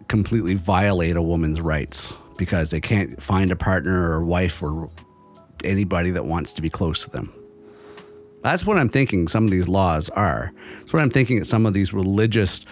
completely 0.08 0.54
violate 0.54 1.16
a 1.16 1.22
woman's 1.22 1.62
rights 1.62 2.14
because 2.38 2.72
they 2.72 2.82
can't 2.82 3.22
find 3.22 3.52
a 3.52 3.56
partner 3.56 4.12
or 4.12 4.24
wife 4.24 4.62
or 4.62 4.90
anybody 5.66 6.12
that 6.12 6.26
wants 6.26 6.54
to 6.54 6.62
be 6.62 6.70
close 6.70 7.04
to 7.06 7.10
them. 7.10 7.34
That's 8.42 8.66
what 8.66 8.78
I'm 8.78 8.90
thinking 8.90 9.28
some 9.28 9.46
of 9.46 9.52
these 9.52 9.68
laws 9.68 10.10
are. 10.10 10.52
That's 10.80 10.94
what 10.94 11.02
I'm 11.02 11.10
thinking 11.10 11.40
that 11.40 11.46
some 11.46 11.66
of 11.66 11.74
these 11.74 11.94
religious 11.94 12.66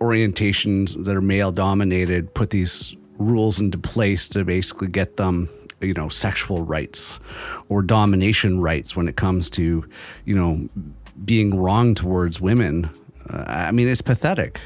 orientations 0.00 1.04
that 1.04 1.14
are 1.14 1.20
male 1.20 1.52
dominated 1.52 2.34
put 2.34 2.50
these 2.50 2.96
rules 3.18 3.58
into 3.58 3.78
place 3.78 4.28
to 4.28 4.44
basically 4.44 4.88
get 4.88 5.16
them 5.16 5.48
you 5.80 5.94
know 5.94 6.08
sexual 6.08 6.62
rights 6.62 7.20
or 7.68 7.82
domination 7.82 8.60
rights 8.60 8.96
when 8.96 9.08
it 9.08 9.16
comes 9.16 9.50
to 9.50 9.84
you 10.24 10.34
know 10.34 10.68
being 11.24 11.56
wrong 11.56 11.94
towards 11.94 12.40
women 12.40 12.88
uh, 13.30 13.44
i 13.46 13.72
mean 13.72 13.88
it's 13.88 14.02
pathetic 14.02 14.60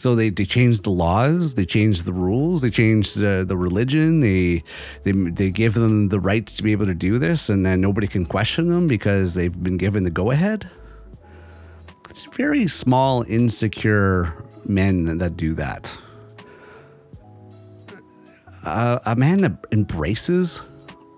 so 0.00 0.14
they, 0.14 0.30
they 0.30 0.44
changed 0.44 0.84
the 0.84 0.90
laws, 0.90 1.54
they 1.54 1.66
changed 1.66 2.04
the 2.04 2.12
rules, 2.12 2.62
they 2.62 2.70
changed 2.70 3.22
uh, 3.22 3.44
the 3.44 3.56
religion, 3.56 4.20
they, 4.20 4.64
they 5.04 5.12
they 5.12 5.50
give 5.50 5.74
them 5.74 6.08
the 6.08 6.20
rights 6.20 6.54
to 6.54 6.62
be 6.62 6.72
able 6.72 6.86
to 6.86 6.94
do 6.94 7.18
this, 7.18 7.48
and 7.48 7.66
then 7.66 7.80
nobody 7.80 8.06
can 8.06 8.24
question 8.24 8.68
them 8.68 8.86
because 8.86 9.34
they've 9.34 9.62
been 9.62 9.76
given 9.76 10.04
the 10.04 10.10
go 10.10 10.30
ahead. 10.30 10.70
It's 12.08 12.24
very 12.24 12.66
small, 12.66 13.22
insecure 13.28 14.44
men 14.64 15.18
that 15.18 15.36
do 15.36 15.54
that 15.54 15.96
uh, 18.64 18.98
a 19.06 19.16
man 19.16 19.40
that 19.40 19.52
embraces 19.72 20.60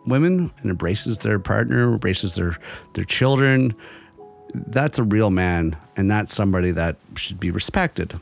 women 0.07 0.53
and 0.61 0.71
embraces 0.71 1.19
their 1.19 1.39
partner, 1.39 1.93
embraces 1.93 2.35
their 2.35 2.57
their 2.95 3.05
children, 3.05 3.75
that's 4.55 4.99
a 4.99 5.03
real 5.03 5.31
man, 5.31 5.77
and 5.97 6.11
that's 6.11 6.35
somebody 6.35 6.71
that 6.73 6.97
should 7.17 7.41
be 7.41 7.51
respected. 7.51 8.19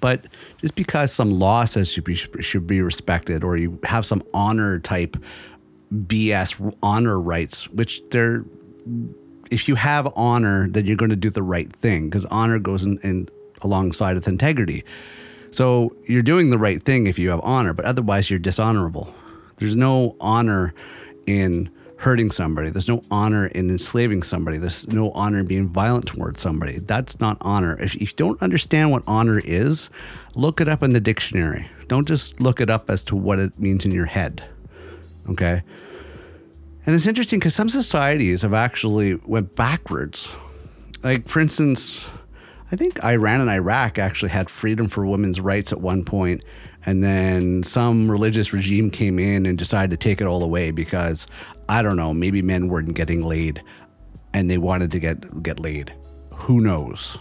But 0.00 0.26
just 0.58 0.74
because 0.74 1.12
some 1.12 1.30
law 1.38 1.64
says 1.64 1.90
should 1.90 2.04
be 2.04 2.14
should 2.14 2.66
be 2.66 2.80
respected, 2.80 3.42
or 3.44 3.56
you 3.56 3.78
have 3.84 4.06
some 4.06 4.22
honor 4.34 4.78
type 4.78 5.16
BS 5.92 6.76
honor 6.82 7.20
rights, 7.20 7.68
which 7.70 8.02
they're 8.10 8.44
if 9.50 9.68
you 9.68 9.74
have 9.74 10.10
honor, 10.16 10.68
then 10.68 10.86
you're 10.86 10.96
going 10.96 11.10
to 11.10 11.16
do 11.16 11.28
the 11.28 11.42
right 11.42 11.70
thing 11.76 12.08
because 12.08 12.24
honor 12.26 12.58
goes 12.58 12.82
in, 12.82 12.98
in 13.02 13.28
alongside 13.60 14.14
with 14.14 14.26
integrity. 14.26 14.82
So 15.50 15.94
you're 16.06 16.22
doing 16.22 16.48
the 16.48 16.58
right 16.58 16.82
thing 16.82 17.06
if 17.06 17.18
you 17.18 17.28
have 17.28 17.40
honor, 17.42 17.74
but 17.74 17.84
otherwise 17.84 18.30
you're 18.30 18.38
dishonorable. 18.38 19.14
There's 19.58 19.76
no 19.76 20.16
honor 20.20 20.72
in 21.26 21.70
hurting 22.02 22.32
somebody. 22.32 22.68
There's 22.68 22.88
no 22.88 23.00
honor 23.12 23.46
in 23.46 23.70
enslaving 23.70 24.24
somebody. 24.24 24.58
There's 24.58 24.88
no 24.88 25.12
honor 25.12 25.38
in 25.38 25.46
being 25.46 25.68
violent 25.68 26.06
towards 26.06 26.40
somebody. 26.40 26.80
That's 26.80 27.20
not 27.20 27.36
honor. 27.42 27.78
If 27.80 28.00
you 28.00 28.08
don't 28.16 28.42
understand 28.42 28.90
what 28.90 29.04
honor 29.06 29.40
is, 29.44 29.88
look 30.34 30.60
it 30.60 30.68
up 30.68 30.82
in 30.82 30.94
the 30.94 31.00
dictionary. 31.00 31.68
Don't 31.86 32.08
just 32.08 32.40
look 32.40 32.60
it 32.60 32.68
up 32.68 32.90
as 32.90 33.04
to 33.04 33.14
what 33.14 33.38
it 33.38 33.56
means 33.56 33.84
in 33.84 33.92
your 33.92 34.06
head. 34.06 34.44
Okay? 35.30 35.62
And 36.84 36.94
it's 36.96 37.06
interesting 37.06 37.38
because 37.38 37.54
some 37.54 37.68
societies 37.68 38.42
have 38.42 38.52
actually 38.52 39.14
went 39.14 39.54
backwards. 39.54 40.28
Like 41.04 41.28
for 41.28 41.38
instance, 41.38 42.10
I 42.72 42.76
think 42.76 43.04
Iran 43.04 43.40
and 43.40 43.50
Iraq 43.50 43.98
actually 43.98 44.30
had 44.30 44.50
freedom 44.50 44.88
for 44.88 45.06
women's 45.06 45.40
rights 45.40 45.72
at 45.72 45.80
one 45.80 46.04
point, 46.04 46.42
and 46.86 47.04
then 47.04 47.62
some 47.62 48.10
religious 48.10 48.52
regime 48.52 48.90
came 48.90 49.18
in 49.18 49.46
and 49.46 49.58
decided 49.58 49.90
to 49.90 49.96
take 49.96 50.20
it 50.20 50.26
all 50.26 50.42
away 50.42 50.70
because 50.70 51.26
I 51.68 51.82
don't 51.82 51.96
know, 51.96 52.12
maybe 52.12 52.42
men 52.42 52.68
weren't 52.68 52.94
getting 52.94 53.22
laid, 53.22 53.62
and 54.34 54.50
they 54.50 54.58
wanted 54.58 54.90
to 54.92 54.98
get 54.98 55.42
get 55.42 55.58
laid. 55.58 55.92
Who 56.34 56.60
knows? 56.60 57.16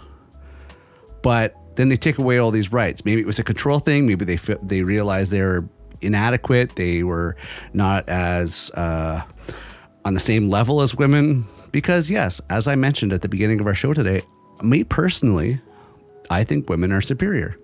But 1.21 1.55
then 1.75 1.89
they 1.89 1.97
take 1.97 2.17
away 2.17 2.37
all 2.37 2.51
these 2.51 2.71
rights. 2.71 3.05
Maybe 3.05 3.21
it 3.21 3.27
was 3.27 3.39
a 3.39 3.43
control 3.43 3.79
thing. 3.79 4.05
Maybe 4.07 4.25
they 4.25 4.37
they 4.63 4.81
realized 4.81 5.31
they 5.31 5.41
were 5.41 5.69
inadequate. 6.01 6.75
They 6.75 7.03
were 7.03 7.35
not 7.73 8.07
as 8.09 8.71
uh, 8.71 9.21
on 10.03 10.13
the 10.13 10.19
same 10.19 10.49
level 10.49 10.81
as 10.81 10.95
women. 10.95 11.45
Because 11.71 12.11
yes, 12.11 12.41
as 12.49 12.67
I 12.67 12.75
mentioned 12.75 13.13
at 13.13 13.21
the 13.21 13.29
beginning 13.29 13.61
of 13.61 13.67
our 13.67 13.75
show 13.75 13.93
today, 13.93 14.23
me 14.61 14.83
personally, 14.83 15.61
I 16.29 16.43
think 16.43 16.69
women 16.69 16.91
are 16.91 17.01
superior. 17.01 17.57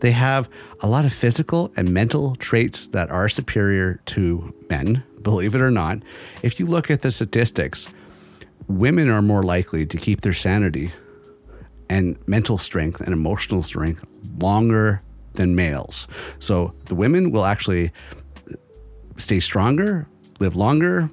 They 0.00 0.10
have 0.12 0.48
a 0.80 0.88
lot 0.88 1.04
of 1.04 1.12
physical 1.12 1.72
and 1.76 1.92
mental 1.92 2.36
traits 2.36 2.88
that 2.88 3.10
are 3.10 3.28
superior 3.28 4.00
to 4.06 4.54
men, 4.70 5.02
believe 5.22 5.54
it 5.54 5.60
or 5.60 5.70
not. 5.70 5.98
If 6.42 6.58
you 6.58 6.66
look 6.66 6.90
at 6.90 7.02
the 7.02 7.10
statistics, 7.10 7.88
women 8.68 9.08
are 9.08 9.22
more 9.22 9.42
likely 9.42 9.86
to 9.86 9.96
keep 9.96 10.20
their 10.20 10.34
sanity 10.34 10.92
and 11.90 12.16
mental 12.28 12.58
strength 12.58 13.00
and 13.00 13.12
emotional 13.12 13.62
strength 13.62 14.04
longer 14.38 15.02
than 15.34 15.54
males. 15.54 16.06
So 16.38 16.74
the 16.86 16.94
women 16.94 17.30
will 17.30 17.44
actually 17.44 17.92
stay 19.16 19.40
stronger, 19.40 20.06
live 20.40 20.56
longer 20.56 21.10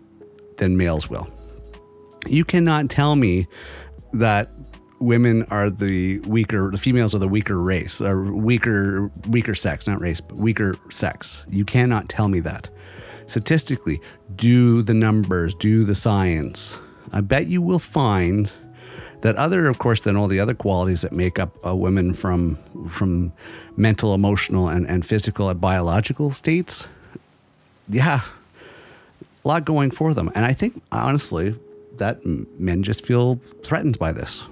than 0.57 0.77
males 0.77 1.09
will. 1.09 1.27
You 2.27 2.43
cannot 2.43 2.89
tell 2.89 3.15
me 3.15 3.47
that 4.13 4.51
women 4.99 5.43
are 5.49 5.69
the 5.69 6.19
weaker 6.19 6.71
the 6.71 6.77
females 6.77 7.13
are 7.13 7.19
the 7.19 7.27
weaker 7.27 7.59
race 7.59 7.99
or 7.99 8.23
weaker 8.23 9.11
weaker 9.27 9.53
sex 9.53 9.87
not 9.87 9.99
race 9.99 10.21
but 10.21 10.37
weaker 10.37 10.75
sex 10.89 11.43
you 11.49 11.65
cannot 11.65 12.07
tell 12.07 12.29
me 12.29 12.39
that 12.39 12.69
statistically 13.27 14.01
do 14.35 14.81
the 14.81 14.93
numbers 14.93 15.55
do 15.55 15.83
the 15.83 15.95
science. 15.95 16.77
I 17.11 17.21
bet 17.21 17.47
you 17.47 17.61
will 17.61 17.79
find 17.79 18.51
that 19.21 19.35
other 19.37 19.67
of 19.67 19.79
course 19.79 20.01
than 20.01 20.15
all 20.15 20.27
the 20.27 20.39
other 20.39 20.53
qualities 20.53 21.01
that 21.01 21.11
make 21.11 21.39
up 21.39 21.55
uh, 21.65 21.69
a 21.69 21.75
woman 21.75 22.13
from 22.13 22.57
from 22.89 23.31
mental 23.75 24.13
emotional 24.13 24.67
and, 24.67 24.87
and 24.87 25.05
physical 25.05 25.49
and 25.49 25.59
biological 25.59 26.31
states 26.31 26.87
yeah 27.89 28.21
a 29.43 29.47
lot 29.47 29.65
going 29.65 29.91
for 29.91 30.13
them. 30.13 30.31
And 30.35 30.45
i 30.45 30.53
think 30.53 30.81
honestly 30.91 31.55
that 31.97 32.25
men 32.25 32.83
just 32.83 33.05
feel 33.05 33.35
threatened 33.63 33.97
by 33.99 34.11
this. 34.11 34.47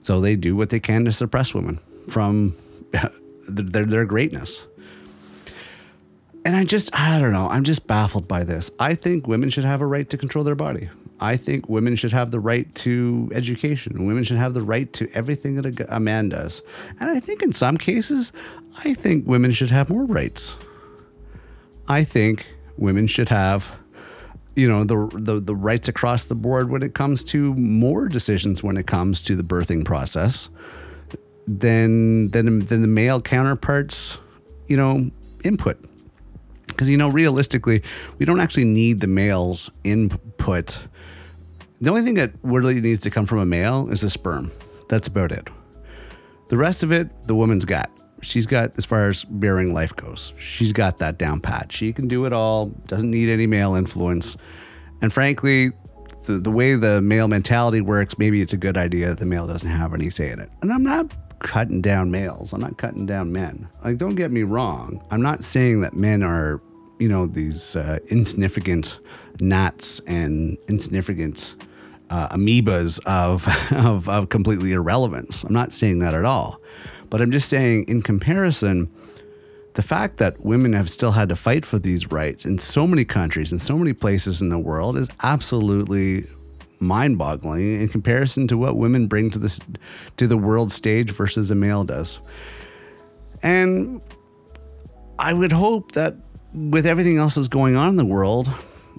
So 0.00 0.20
they 0.20 0.36
do 0.36 0.56
what 0.56 0.70
they 0.70 0.80
can 0.80 1.04
to 1.04 1.12
suppress 1.12 1.54
women 1.54 1.78
from 2.08 2.56
their, 3.48 3.84
their 3.84 4.04
greatness. 4.04 4.66
And 6.44 6.56
I 6.56 6.64
just, 6.64 6.90
I 6.92 7.18
don't 7.18 7.32
know, 7.32 7.48
I'm 7.48 7.64
just 7.64 7.86
baffled 7.86 8.26
by 8.26 8.42
this. 8.44 8.70
I 8.80 8.94
think 8.94 9.26
women 9.26 9.48
should 9.48 9.64
have 9.64 9.80
a 9.80 9.86
right 9.86 10.08
to 10.10 10.18
control 10.18 10.44
their 10.44 10.56
body. 10.56 10.88
I 11.20 11.36
think 11.36 11.68
women 11.68 11.94
should 11.94 12.12
have 12.12 12.32
the 12.32 12.40
right 12.40 12.72
to 12.76 13.30
education. 13.32 14.06
Women 14.06 14.24
should 14.24 14.38
have 14.38 14.54
the 14.54 14.62
right 14.62 14.92
to 14.94 15.08
everything 15.14 15.54
that 15.54 15.80
a, 15.80 15.96
a 15.96 16.00
man 16.00 16.28
does. 16.28 16.62
And 16.98 17.10
I 17.10 17.20
think 17.20 17.42
in 17.42 17.52
some 17.52 17.76
cases, 17.76 18.32
I 18.84 18.94
think 18.94 19.24
women 19.26 19.52
should 19.52 19.70
have 19.70 19.88
more 19.88 20.04
rights. 20.04 20.56
I 21.86 22.02
think 22.02 22.46
women 22.76 23.06
should 23.06 23.28
have 23.28 23.70
you 24.54 24.68
know 24.68 24.84
the, 24.84 25.08
the 25.14 25.40
the 25.40 25.54
rights 25.54 25.88
across 25.88 26.24
the 26.24 26.34
board 26.34 26.70
when 26.70 26.82
it 26.82 26.94
comes 26.94 27.24
to 27.24 27.54
more 27.54 28.08
decisions 28.08 28.62
when 28.62 28.76
it 28.76 28.86
comes 28.86 29.22
to 29.22 29.34
the 29.34 29.42
birthing 29.42 29.84
process 29.84 30.50
than 31.46 32.30
than 32.30 32.60
than 32.60 32.82
the 32.82 32.88
male 32.88 33.20
counterparts 33.20 34.18
you 34.68 34.76
know 34.76 35.10
input 35.42 35.82
because 36.72 36.88
you 36.88 36.96
know 36.96 37.08
realistically 37.08 37.82
we 38.18 38.26
don't 38.26 38.40
actually 38.40 38.64
need 38.64 39.00
the 39.00 39.06
male's 39.06 39.70
input. 39.84 40.78
The 41.80 41.90
only 41.90 42.02
thing 42.02 42.14
that 42.14 42.32
really 42.42 42.80
needs 42.80 43.00
to 43.02 43.10
come 43.10 43.26
from 43.26 43.38
a 43.38 43.46
male 43.46 43.88
is 43.90 44.00
the 44.00 44.10
sperm. 44.10 44.50
That's 44.88 45.08
about 45.08 45.32
it. 45.32 45.48
The 46.48 46.56
rest 46.56 46.82
of 46.82 46.92
it 46.92 47.08
the 47.26 47.34
woman's 47.34 47.64
got. 47.64 47.90
She's 48.20 48.46
got 48.46 48.72
as 48.76 48.84
far 48.84 49.08
as 49.08 49.24
bearing 49.24 49.74
life 49.74 49.94
goes 49.96 50.32
she's 50.38 50.72
got 50.72 50.98
that 50.98 51.18
down 51.18 51.40
pat. 51.40 51.72
She 51.72 51.92
can 51.92 52.08
do 52.08 52.24
it 52.24 52.32
all 52.32 52.66
doesn't 52.86 53.10
need 53.10 53.28
any 53.28 53.46
male 53.46 53.74
influence. 53.74 54.36
And 55.00 55.12
frankly 55.12 55.72
the, 56.24 56.38
the 56.38 56.50
way 56.50 56.76
the 56.76 57.02
male 57.02 57.26
mentality 57.26 57.80
works 57.80 58.16
maybe 58.16 58.40
it's 58.40 58.52
a 58.52 58.56
good 58.56 58.76
idea 58.76 59.08
that 59.08 59.18
the 59.18 59.26
male 59.26 59.46
doesn't 59.46 59.68
have 59.68 59.92
any 59.92 60.08
say 60.10 60.30
in 60.30 60.40
it. 60.40 60.50
And 60.62 60.72
i'm 60.72 60.84
not 60.84 61.10
cutting 61.42 61.80
down 61.80 62.10
males. 62.10 62.52
I'm 62.52 62.60
not 62.60 62.78
cutting 62.78 63.06
down 63.06 63.32
men. 63.32 63.68
Like 63.84 63.98
don't 63.98 64.14
get 64.14 64.30
me 64.30 64.42
wrong. 64.42 65.04
I'm 65.10 65.22
not 65.22 65.44
saying 65.44 65.80
that 65.80 65.94
men 65.94 66.22
are 66.22 66.60
you 66.98 67.08
know 67.08 67.26
these 67.26 67.76
uh, 67.76 67.98
insignificant 68.08 68.98
gnats 69.40 70.00
and 70.06 70.56
insignificant 70.68 71.54
uh, 72.10 72.28
amoebas 72.28 73.00
of, 73.06 73.48
of, 73.72 74.08
of 74.08 74.28
completely 74.28 74.72
irrelevance. 74.72 75.44
I'm 75.44 75.54
not 75.54 75.72
saying 75.72 76.00
that 76.00 76.14
at 76.14 76.24
all. 76.24 76.60
But 77.08 77.20
I'm 77.20 77.30
just 77.30 77.48
saying, 77.48 77.84
in 77.88 78.02
comparison, 78.02 78.90
the 79.74 79.82
fact 79.82 80.18
that 80.18 80.44
women 80.44 80.74
have 80.74 80.90
still 80.90 81.12
had 81.12 81.28
to 81.30 81.36
fight 81.36 81.64
for 81.64 81.78
these 81.78 82.10
rights 82.10 82.44
in 82.44 82.58
so 82.58 82.86
many 82.86 83.04
countries 83.04 83.52
in 83.52 83.58
so 83.58 83.78
many 83.78 83.92
places 83.94 84.42
in 84.42 84.50
the 84.50 84.58
world 84.58 84.98
is 84.98 85.08
absolutely 85.22 86.26
mind-boggling 86.82 87.80
in 87.80 87.88
comparison 87.88 88.46
to 88.48 88.58
what 88.58 88.76
women 88.76 89.06
bring 89.06 89.30
to 89.30 89.38
this 89.38 89.60
to 90.16 90.26
the 90.26 90.36
world 90.36 90.70
stage 90.70 91.10
versus 91.10 91.50
a 91.50 91.54
male 91.54 91.84
does. 91.84 92.20
And 93.42 94.02
I 95.18 95.32
would 95.32 95.52
hope 95.52 95.92
that 95.92 96.16
with 96.52 96.86
everything 96.86 97.18
else 97.18 97.36
that's 97.36 97.48
going 97.48 97.76
on 97.76 97.88
in 97.88 97.96
the 97.96 98.04
world, 98.04 98.50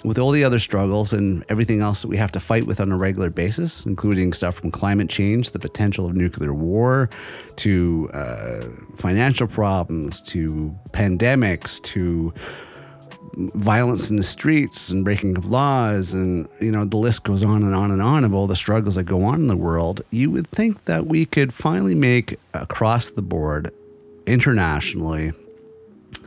with 0.03 0.17
all 0.17 0.31
the 0.31 0.43
other 0.43 0.59
struggles 0.59 1.13
and 1.13 1.45
everything 1.49 1.81
else 1.81 2.01
that 2.01 2.07
we 2.07 2.17
have 2.17 2.31
to 2.31 2.39
fight 2.39 2.65
with 2.65 2.81
on 2.81 2.91
a 2.91 2.97
regular 2.97 3.29
basis, 3.29 3.85
including 3.85 4.33
stuff 4.33 4.55
from 4.55 4.71
climate 4.71 5.09
change, 5.09 5.51
the 5.51 5.59
potential 5.59 6.05
of 6.05 6.15
nuclear 6.15 6.53
war, 6.53 7.09
to 7.57 8.09
uh, 8.13 8.65
financial 8.97 9.47
problems, 9.47 10.21
to 10.21 10.75
pandemics, 10.91 11.81
to 11.83 12.33
violence 13.35 14.11
in 14.11 14.17
the 14.17 14.23
streets 14.23 14.89
and 14.89 15.03
breaking 15.03 15.35
of 15.35 15.49
laws 15.49 16.13
and 16.13 16.47
you 16.59 16.71
know 16.71 16.85
the 16.85 16.97
list 16.97 17.23
goes 17.23 17.43
on 17.43 17.63
and 17.63 17.73
on 17.73 17.89
and 17.89 18.01
on 18.01 18.23
of 18.23 18.33
all 18.33 18.45
the 18.45 18.55
struggles 18.55 18.93
that 18.93 19.05
go 19.05 19.23
on 19.23 19.35
in 19.35 19.47
the 19.47 19.57
world 19.57 20.01
you 20.11 20.29
would 20.29 20.47
think 20.49 20.85
that 20.85 21.07
we 21.07 21.25
could 21.25 21.51
finally 21.51 21.95
make 21.95 22.39
across 22.53 23.09
the 23.09 23.23
board 23.23 23.73
internationally 24.27 25.31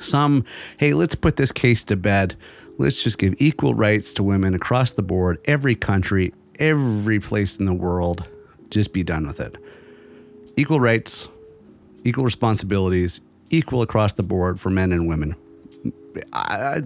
some 0.01 0.45
hey 0.79 0.95
let's 0.95 1.14
put 1.14 1.37
this 1.37 1.53
case 1.53 1.85
to 1.85 1.95
bed 1.95 2.35
Let's 2.79 3.03
just 3.03 3.16
give 3.16 3.35
equal 3.38 3.75
rights 3.75 4.12
to 4.14 4.23
women 4.23 4.53
across 4.53 4.92
the 4.92 5.03
board, 5.03 5.38
every 5.47 5.75
country, 5.75 6.35
every 6.59 7.21
place 7.21 7.59
in 7.59 7.64
the 7.64 7.73
world. 7.73 8.25
Just 8.69 8.92
be 8.92 9.03
done 9.03 9.27
with 9.27 9.40
it. 9.40 9.57
Equal 10.57 10.79
rights, 10.79 11.29
equal 12.05 12.25
responsibilities, 12.25 13.23
equal 13.49 13.81
across 13.81 14.12
the 14.12 14.23
board 14.23 14.61
for 14.61 14.69
men 14.69 14.92
and 14.92 15.09
women. 15.09 15.37
I, 16.33 16.83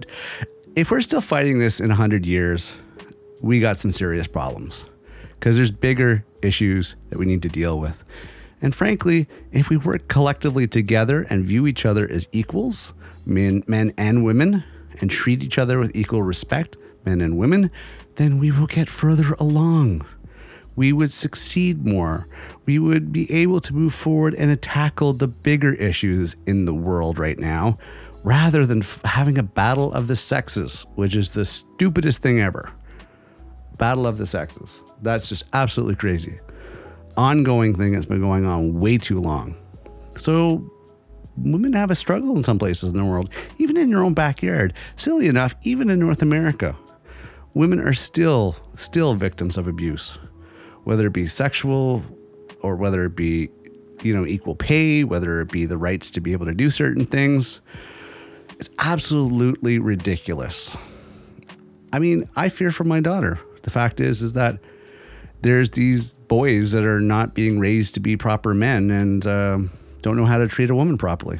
if 0.75 0.91
we're 0.91 1.01
still 1.01 1.21
fighting 1.21 1.59
this 1.59 1.79
in 1.79 1.89
100 1.89 2.25
years, 2.25 2.75
we 3.41 3.59
got 3.59 3.77
some 3.77 3.91
serious 3.91 4.27
problems 4.27 4.85
because 5.39 5.55
there's 5.55 5.71
bigger 5.71 6.23
issues 6.41 6.95
that 7.09 7.17
we 7.17 7.25
need 7.25 7.41
to 7.41 7.49
deal 7.49 7.79
with. 7.79 8.03
And 8.61 8.75
frankly, 8.75 9.27
if 9.51 9.69
we 9.69 9.77
work 9.77 10.07
collectively 10.07 10.67
together 10.67 11.25
and 11.29 11.43
view 11.43 11.65
each 11.65 11.85
other 11.85 12.09
as 12.09 12.29
equals, 12.31 12.93
men, 13.25 13.63
men 13.67 13.93
and 13.97 14.23
women, 14.23 14.63
and 14.99 15.09
treat 15.09 15.43
each 15.43 15.57
other 15.57 15.79
with 15.79 15.95
equal 15.95 16.21
respect, 16.21 16.77
men 17.05 17.21
and 17.21 17.37
women, 17.37 17.71
then 18.15 18.37
we 18.37 18.51
will 18.51 18.67
get 18.67 18.87
further 18.87 19.33
along. 19.39 20.05
We 20.75 20.93
would 20.93 21.11
succeed 21.11 21.85
more. 21.85 22.27
We 22.65 22.79
would 22.79 23.11
be 23.11 23.31
able 23.31 23.59
to 23.61 23.73
move 23.73 23.93
forward 23.93 24.35
and 24.35 24.61
tackle 24.61 25.13
the 25.13 25.27
bigger 25.27 25.73
issues 25.73 26.35
in 26.45 26.65
the 26.65 26.73
world 26.73 27.17
right 27.17 27.39
now 27.39 27.77
rather 28.23 28.65
than 28.65 28.83
f- 28.83 29.03
having 29.03 29.37
a 29.37 29.43
battle 29.43 29.91
of 29.93 30.07
the 30.07 30.15
sexes, 30.15 30.85
which 30.95 31.15
is 31.15 31.31
the 31.31 31.45
stupidest 31.45 32.21
thing 32.21 32.39
ever. 32.39 32.71
Battle 33.77 34.05
of 34.05 34.17
the 34.17 34.27
sexes. 34.27 34.79
That's 35.01 35.27
just 35.27 35.43
absolutely 35.53 35.95
crazy. 35.95 36.39
Ongoing 37.17 37.75
thing 37.75 37.93
that's 37.93 38.05
been 38.05 38.21
going 38.21 38.45
on 38.45 38.79
way 38.79 38.97
too 38.97 39.19
long. 39.19 39.55
So 40.15 40.71
women 41.37 41.73
have 41.73 41.91
a 41.91 41.95
struggle 41.95 42.35
in 42.35 42.43
some 42.43 42.59
places 42.59 42.91
in 42.91 42.97
the 42.97 43.05
world, 43.05 43.29
even 43.57 43.77
in 43.77 43.89
your 43.89 44.03
own 44.03 44.13
backyard. 44.13 44.73
Silly 44.95 45.27
enough, 45.27 45.55
even 45.63 45.89
in 45.89 45.99
North 45.99 46.21
America, 46.21 46.75
women 47.53 47.79
are 47.79 47.93
still 47.93 48.55
still 48.75 49.13
victims 49.13 49.57
of 49.57 49.67
abuse, 49.67 50.17
whether 50.83 51.07
it 51.07 51.13
be 51.13 51.27
sexual 51.27 52.03
or 52.61 52.75
whether 52.75 53.05
it 53.05 53.15
be 53.15 53.49
you 54.03 54.15
know 54.15 54.25
equal 54.25 54.55
pay, 54.55 55.03
whether 55.03 55.41
it 55.41 55.51
be 55.51 55.65
the 55.65 55.77
rights 55.77 56.11
to 56.11 56.21
be 56.21 56.33
able 56.33 56.45
to 56.45 56.53
do 56.53 56.69
certain 56.69 57.05
things. 57.05 57.61
It's 58.61 58.69
absolutely 58.77 59.79
ridiculous. 59.79 60.77
I 61.91 61.97
mean, 61.97 62.29
I 62.35 62.49
fear 62.49 62.71
for 62.71 62.83
my 62.83 62.99
daughter. 62.99 63.39
The 63.63 63.71
fact 63.71 63.99
is 63.99 64.21
is 64.21 64.33
that 64.33 64.59
there's 65.41 65.71
these 65.71 66.13
boys 66.13 66.71
that 66.73 66.83
are 66.83 66.99
not 66.99 67.33
being 67.33 67.57
raised 67.57 67.95
to 67.95 67.99
be 67.99 68.15
proper 68.15 68.53
men 68.53 68.91
and 68.91 69.25
um, 69.25 69.71
don't 70.03 70.15
know 70.15 70.25
how 70.25 70.37
to 70.37 70.47
treat 70.47 70.69
a 70.69 70.75
woman 70.75 70.99
properly. 70.99 71.39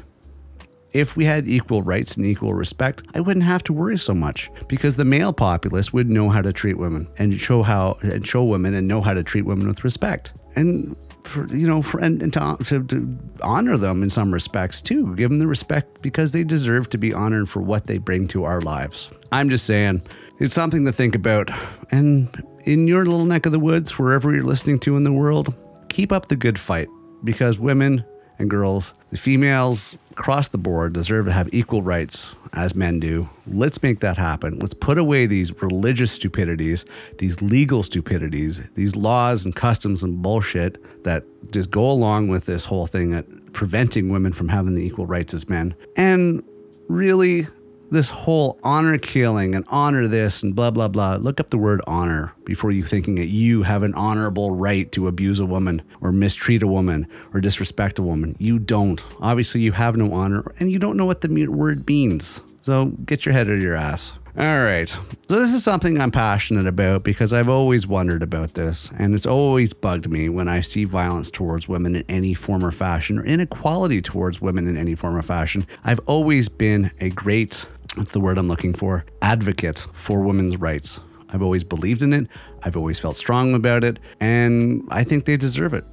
If 0.92 1.16
we 1.16 1.24
had 1.24 1.46
equal 1.46 1.82
rights 1.82 2.16
and 2.16 2.26
equal 2.26 2.54
respect, 2.54 3.04
I 3.14 3.20
wouldn't 3.20 3.46
have 3.46 3.62
to 3.64 3.72
worry 3.72 3.98
so 3.98 4.14
much 4.14 4.50
because 4.66 4.96
the 4.96 5.04
male 5.04 5.32
populace 5.32 5.92
would 5.92 6.10
know 6.10 6.28
how 6.28 6.42
to 6.42 6.52
treat 6.52 6.76
women 6.76 7.06
and 7.18 7.32
show 7.32 7.62
how 7.62 7.98
and 8.02 8.26
show 8.26 8.42
women 8.42 8.74
and 8.74 8.88
know 8.88 9.00
how 9.00 9.14
to 9.14 9.22
treat 9.22 9.46
women 9.46 9.68
with 9.68 9.84
respect. 9.84 10.32
And 10.56 10.96
for 11.24 11.46
you 11.48 11.66
know, 11.66 11.82
for 11.82 11.98
and, 12.00 12.22
and 12.22 12.32
to, 12.32 12.56
to, 12.64 12.84
to 12.84 13.18
honor 13.42 13.76
them 13.76 14.02
in 14.02 14.10
some 14.10 14.32
respects 14.32 14.80
too, 14.80 15.14
give 15.16 15.30
them 15.30 15.38
the 15.38 15.46
respect 15.46 16.02
because 16.02 16.32
they 16.32 16.44
deserve 16.44 16.90
to 16.90 16.98
be 16.98 17.12
honored 17.12 17.48
for 17.48 17.60
what 17.60 17.86
they 17.86 17.98
bring 17.98 18.28
to 18.28 18.44
our 18.44 18.60
lives. 18.60 19.10
I'm 19.30 19.48
just 19.48 19.64
saying, 19.64 20.02
it's 20.38 20.54
something 20.54 20.84
to 20.84 20.92
think 20.92 21.14
about. 21.14 21.50
And 21.90 22.28
in 22.64 22.88
your 22.88 23.04
little 23.06 23.24
neck 23.24 23.46
of 23.46 23.52
the 23.52 23.60
woods, 23.60 23.98
wherever 23.98 24.34
you're 24.34 24.44
listening 24.44 24.78
to 24.80 24.96
in 24.96 25.04
the 25.04 25.12
world, 25.12 25.54
keep 25.88 26.12
up 26.12 26.28
the 26.28 26.36
good 26.36 26.58
fight 26.58 26.88
because 27.24 27.58
women 27.58 28.04
and 28.38 28.50
girls, 28.50 28.92
the 29.12 29.18
females 29.18 29.98
across 30.10 30.48
the 30.48 30.58
board 30.58 30.94
deserve 30.94 31.26
to 31.26 31.32
have 31.32 31.52
equal 31.52 31.82
rights 31.82 32.34
as 32.54 32.74
men 32.74 32.98
do. 32.98 33.28
Let's 33.46 33.82
make 33.82 34.00
that 34.00 34.16
happen. 34.16 34.58
Let's 34.58 34.72
put 34.72 34.96
away 34.96 35.26
these 35.26 35.60
religious 35.60 36.12
stupidities, 36.12 36.86
these 37.18 37.42
legal 37.42 37.82
stupidities, 37.82 38.62
these 38.74 38.96
laws 38.96 39.44
and 39.44 39.54
customs 39.54 40.02
and 40.02 40.22
bullshit 40.22 41.04
that 41.04 41.24
just 41.50 41.70
go 41.70 41.90
along 41.90 42.28
with 42.28 42.46
this 42.46 42.64
whole 42.64 42.86
thing 42.86 43.10
that 43.10 43.52
preventing 43.52 44.08
women 44.08 44.32
from 44.32 44.48
having 44.48 44.74
the 44.74 44.82
equal 44.82 45.06
rights 45.06 45.34
as 45.34 45.46
men. 45.46 45.74
And 45.94 46.42
really 46.88 47.46
this 47.92 48.08
whole 48.08 48.58
honor 48.62 48.98
killing 48.98 49.54
and 49.54 49.64
honor 49.68 50.08
this 50.08 50.42
and 50.42 50.54
blah 50.54 50.70
blah 50.70 50.88
blah. 50.88 51.16
Look 51.16 51.38
up 51.38 51.50
the 51.50 51.58
word 51.58 51.82
honor 51.86 52.32
before 52.44 52.72
you 52.72 52.84
thinking 52.84 53.14
that 53.16 53.26
you 53.26 53.62
have 53.62 53.82
an 53.82 53.94
honorable 53.94 54.54
right 54.54 54.90
to 54.92 55.06
abuse 55.06 55.38
a 55.38 55.46
woman 55.46 55.82
or 56.00 56.10
mistreat 56.10 56.62
a 56.62 56.66
woman 56.66 57.06
or 57.32 57.40
disrespect 57.40 57.98
a 57.98 58.02
woman. 58.02 58.34
You 58.38 58.58
don't. 58.58 59.04
Obviously 59.20 59.60
you 59.60 59.72
have 59.72 59.96
no 59.96 60.12
honor 60.12 60.42
and 60.58 60.70
you 60.70 60.78
don't 60.78 60.96
know 60.96 61.04
what 61.04 61.20
the 61.20 61.46
word 61.46 61.86
means. 61.86 62.40
So 62.60 62.86
get 63.04 63.26
your 63.26 63.34
head 63.34 63.48
out 63.48 63.54
of 63.54 63.62
your 63.62 63.76
ass. 63.76 64.14
All 64.38 64.64
right. 64.64 64.88
So, 64.88 65.00
this 65.28 65.52
is 65.52 65.62
something 65.62 66.00
I'm 66.00 66.10
passionate 66.10 66.66
about 66.66 67.04
because 67.04 67.34
I've 67.34 67.50
always 67.50 67.86
wondered 67.86 68.22
about 68.22 68.54
this, 68.54 68.90
and 68.98 69.14
it's 69.14 69.26
always 69.26 69.74
bugged 69.74 70.08
me 70.08 70.30
when 70.30 70.48
I 70.48 70.62
see 70.62 70.84
violence 70.84 71.30
towards 71.30 71.68
women 71.68 71.96
in 71.96 72.04
any 72.08 72.32
form 72.32 72.64
or 72.64 72.72
fashion, 72.72 73.18
or 73.18 73.26
inequality 73.26 74.00
towards 74.00 74.40
women 74.40 74.66
in 74.66 74.78
any 74.78 74.94
form 74.94 75.16
or 75.16 75.22
fashion. 75.22 75.66
I've 75.84 76.00
always 76.06 76.48
been 76.48 76.92
a 76.98 77.10
great 77.10 77.66
what's 77.94 78.12
the 78.12 78.20
word 78.20 78.38
I'm 78.38 78.48
looking 78.48 78.74
for? 78.74 79.04
Advocate 79.22 79.86
for 79.92 80.22
women's 80.22 80.56
rights. 80.56 81.00
I've 81.30 81.42
always 81.42 81.64
believed 81.64 82.02
in 82.02 82.12
it. 82.12 82.28
I've 82.62 82.76
always 82.76 82.98
felt 82.98 83.16
strong 83.16 83.54
about 83.54 83.84
it. 83.84 83.98
And 84.20 84.86
I 84.90 85.04
think 85.04 85.24
they 85.24 85.36
deserve 85.36 85.74
it. 85.74 85.84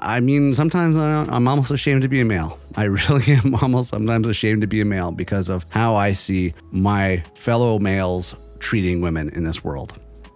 I 0.00 0.20
mean, 0.20 0.52
sometimes 0.52 0.96
I'm 0.96 1.46
almost 1.46 1.70
ashamed 1.70 2.02
to 2.02 2.08
be 2.08 2.20
a 2.20 2.24
male. 2.24 2.58
I 2.74 2.84
really 2.84 3.32
am 3.32 3.54
almost 3.54 3.90
sometimes 3.90 4.26
ashamed 4.26 4.62
to 4.62 4.66
be 4.66 4.80
a 4.80 4.84
male 4.84 5.12
because 5.12 5.48
of 5.48 5.64
how 5.68 5.94
I 5.94 6.12
see 6.12 6.54
my 6.70 7.22
fellow 7.34 7.78
males 7.78 8.34
treating 8.58 9.00
women 9.00 9.28
in 9.30 9.44
this 9.44 9.62
world. 9.62 9.92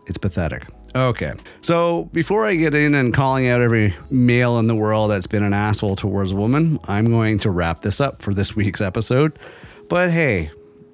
It's 0.07 0.19
pathetic. 0.19 0.67
Okay. 0.95 1.33
So 1.61 2.05
before 2.13 2.47
I 2.47 2.57
get 2.57 2.75
in 2.75 2.95
and 2.95 3.15
calling 3.15 3.49
out 3.49 3.61
every 3.61 3.95
male 4.11 4.59
in 4.59 4.67
the 4.67 4.75
world 4.75 5.11
that's 5.11 5.27
been 5.27 5.45
an 5.45 5.55
asshole 5.55 5.97
towards 5.97 6.33
a 6.33 6.37
woman, 6.37 6.79
I'm 6.85 7.11
going 7.11 7.39
to 7.41 7.51
wrap 7.51 7.81
this 7.81 8.01
up 8.01 8.23
for 8.23 8.35
this 8.35 8.57
week's 8.57 8.81
episode. 8.81 9.39
But 9.89 10.11
hey, 10.11 10.51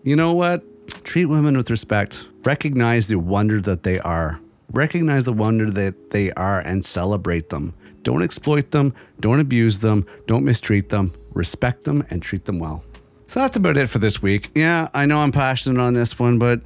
you 0.07 0.15
know 0.15 0.33
what? 0.33 0.63
Treat 1.03 1.25
women 1.25 1.57
with 1.57 1.69
respect. 1.69 2.29
Recognize 2.45 3.09
the 3.09 3.19
wonder 3.19 3.61
that 3.63 3.83
they 3.83 3.99
are. 3.99 4.39
Recognize 4.71 5.25
the 5.25 5.33
wonder 5.33 5.69
that 5.69 6.11
they 6.11 6.31
are 6.33 6.61
and 6.61 6.85
celebrate 6.85 7.49
them. 7.49 7.75
Don't 8.05 8.23
exploit 8.23 8.71
them. 8.71 8.95
Don't 9.19 9.41
abuse 9.41 9.81
them. 9.81 10.07
Don't 10.29 10.45
mistreat 10.45 10.91
them. 10.91 11.13
Respect 11.33 11.83
them 11.83 12.07
and 12.09 12.23
treat 12.23 12.45
them 12.45 12.61
well. 12.61 12.85
So 13.27 13.41
that's 13.41 13.57
about 13.57 13.77
it 13.77 13.89
for 13.89 13.99
this 13.99 14.23
week. 14.23 14.53
Yeah, 14.55 14.91
I 14.95 15.07
know 15.07 15.19
I'm 15.19 15.33
passionate 15.33 15.83
on 15.83 15.95
this 15.95 16.21
one, 16.21 16.39
but 16.39 16.61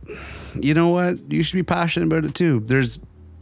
you 0.61 0.74
know 0.74 0.88
what? 0.88 1.18
You 1.33 1.42
should 1.42 1.57
be 1.57 1.62
passionate 1.62 2.07
about 2.07 2.26
it 2.26 2.35
too. 2.35 2.61
There's 2.66 2.98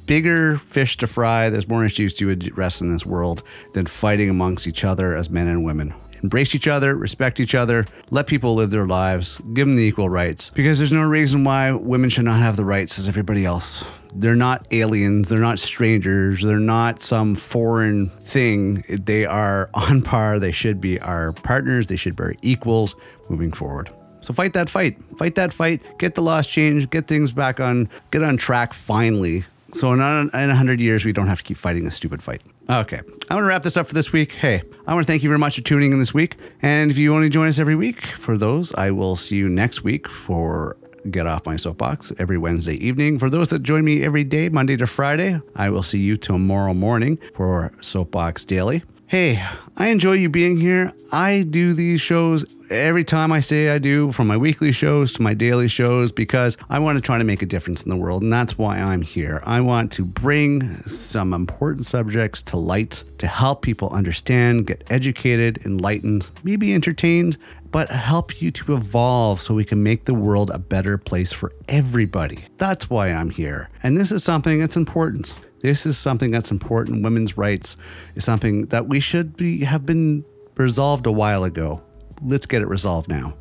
bigger 0.06 0.58
fish 0.58 0.96
to 0.98 1.08
fry. 1.08 1.50
There's 1.50 1.66
more 1.66 1.84
issues 1.84 2.14
to 2.14 2.30
address 2.30 2.80
in 2.80 2.88
this 2.88 3.04
world 3.04 3.42
than 3.74 3.86
fighting 3.86 4.30
amongst 4.30 4.68
each 4.68 4.84
other 4.84 5.16
as 5.16 5.28
men 5.28 5.48
and 5.48 5.64
women 5.64 5.92
embrace 6.22 6.54
each 6.54 6.68
other, 6.68 6.94
respect 6.94 7.40
each 7.40 7.54
other, 7.54 7.86
let 8.10 8.26
people 8.26 8.54
live 8.54 8.70
their 8.70 8.86
lives, 8.86 9.40
give 9.54 9.66
them 9.66 9.76
the 9.76 9.82
equal 9.82 10.08
rights. 10.08 10.50
Because 10.50 10.78
there's 10.78 10.92
no 10.92 11.02
reason 11.02 11.44
why 11.44 11.72
women 11.72 12.10
should 12.10 12.24
not 12.24 12.40
have 12.40 12.56
the 12.56 12.64
rights 12.64 12.98
as 12.98 13.08
everybody 13.08 13.44
else. 13.44 13.84
They're 14.14 14.36
not 14.36 14.66
aliens, 14.70 15.28
they're 15.28 15.38
not 15.38 15.58
strangers, 15.58 16.42
they're 16.42 16.58
not 16.58 17.00
some 17.02 17.34
foreign 17.34 18.08
thing. 18.08 18.84
They 18.88 19.26
are 19.26 19.70
on 19.74 20.02
par, 20.02 20.38
they 20.38 20.52
should 20.52 20.80
be 20.80 20.98
our 21.00 21.32
partners, 21.32 21.88
they 21.88 21.96
should 21.96 22.16
be 22.16 22.22
our 22.22 22.34
equals 22.42 22.96
moving 23.28 23.52
forward. 23.52 23.90
So 24.20 24.34
fight 24.34 24.52
that 24.54 24.68
fight. 24.68 24.98
Fight 25.18 25.36
that 25.36 25.52
fight. 25.52 25.80
Get 25.98 26.14
the 26.14 26.22
laws 26.22 26.46
changed. 26.46 26.90
Get 26.90 27.06
things 27.06 27.30
back 27.30 27.60
on. 27.60 27.88
Get 28.10 28.22
on 28.22 28.36
track 28.36 28.74
finally. 28.74 29.44
So 29.72 29.92
in 29.92 30.00
a 30.00 30.54
hundred 30.54 30.80
years, 30.80 31.04
we 31.04 31.12
don't 31.12 31.28
have 31.28 31.38
to 31.38 31.44
keep 31.44 31.56
fighting 31.56 31.86
a 31.86 31.90
stupid 31.90 32.22
fight. 32.22 32.42
Okay. 32.70 33.00
I 33.30 33.34
want 33.34 33.44
to 33.44 33.48
wrap 33.48 33.62
this 33.62 33.78
up 33.78 33.86
for 33.86 33.94
this 33.94 34.12
week. 34.12 34.32
Hey, 34.32 34.62
I 34.86 34.94
want 34.94 35.06
to 35.06 35.10
thank 35.10 35.22
you 35.22 35.28
very 35.30 35.38
much 35.38 35.56
for 35.56 35.62
tuning 35.62 35.92
in 35.92 35.98
this 35.98 36.12
week. 36.12 36.36
And 36.60 36.90
if 36.90 36.98
you 36.98 37.12
want 37.12 37.24
to 37.24 37.30
join 37.30 37.48
us 37.48 37.58
every 37.58 37.76
week 37.76 38.02
for 38.02 38.36
those, 38.36 38.74
I 38.74 38.90
will 38.90 39.16
see 39.16 39.36
you 39.36 39.48
next 39.48 39.84
week 39.84 40.06
for 40.06 40.76
Get 41.10 41.26
Off 41.26 41.46
My 41.46 41.56
Soapbox 41.56 42.12
every 42.18 42.36
Wednesday 42.36 42.74
evening. 42.74 43.18
For 43.18 43.30
those 43.30 43.48
that 43.50 43.62
join 43.62 43.84
me 43.84 44.02
every 44.02 44.24
day, 44.24 44.50
Monday 44.50 44.76
to 44.76 44.86
Friday, 44.86 45.40
I 45.56 45.70
will 45.70 45.82
see 45.82 45.98
you 45.98 46.18
tomorrow 46.18 46.74
morning 46.74 47.18
for 47.34 47.72
Soapbox 47.80 48.44
Daily. 48.44 48.82
Hey, 49.08 49.42
I 49.78 49.88
enjoy 49.88 50.12
you 50.12 50.28
being 50.28 50.58
here. 50.58 50.92
I 51.12 51.46
do 51.48 51.72
these 51.72 51.98
shows 51.98 52.44
every 52.68 53.04
time 53.04 53.32
I 53.32 53.40
say 53.40 53.70
I 53.70 53.78
do, 53.78 54.12
from 54.12 54.26
my 54.26 54.36
weekly 54.36 54.70
shows 54.70 55.14
to 55.14 55.22
my 55.22 55.32
daily 55.32 55.66
shows, 55.66 56.12
because 56.12 56.58
I 56.68 56.78
want 56.78 56.96
to 56.96 57.00
try 57.00 57.16
to 57.16 57.24
make 57.24 57.40
a 57.40 57.46
difference 57.46 57.82
in 57.82 57.88
the 57.88 57.96
world. 57.96 58.22
And 58.22 58.30
that's 58.30 58.58
why 58.58 58.76
I'm 58.76 59.00
here. 59.00 59.42
I 59.46 59.62
want 59.62 59.92
to 59.92 60.04
bring 60.04 60.74
some 60.86 61.32
important 61.32 61.86
subjects 61.86 62.42
to 62.42 62.58
light 62.58 63.02
to 63.16 63.26
help 63.26 63.62
people 63.62 63.88
understand, 63.94 64.66
get 64.66 64.84
educated, 64.90 65.64
enlightened, 65.64 66.28
maybe 66.44 66.74
entertained, 66.74 67.38
but 67.70 67.90
help 67.90 68.42
you 68.42 68.50
to 68.50 68.74
evolve 68.74 69.40
so 69.40 69.54
we 69.54 69.64
can 69.64 69.82
make 69.82 70.04
the 70.04 70.12
world 70.12 70.50
a 70.50 70.58
better 70.58 70.98
place 70.98 71.32
for 71.32 71.50
everybody. 71.66 72.44
That's 72.58 72.90
why 72.90 73.08
I'm 73.08 73.30
here. 73.30 73.70
And 73.82 73.96
this 73.96 74.12
is 74.12 74.22
something 74.22 74.58
that's 74.58 74.76
important. 74.76 75.32
This 75.60 75.86
is 75.86 75.98
something 75.98 76.30
that's 76.30 76.50
important. 76.50 77.02
Women's 77.02 77.36
rights 77.36 77.76
is 78.14 78.24
something 78.24 78.66
that 78.66 78.88
we 78.88 79.00
should 79.00 79.36
be 79.36 79.64
have 79.64 79.84
been 79.84 80.24
resolved 80.56 81.06
a 81.06 81.12
while 81.12 81.44
ago. 81.44 81.82
Let's 82.22 82.46
get 82.46 82.62
it 82.62 82.68
resolved 82.68 83.08
now. 83.08 83.34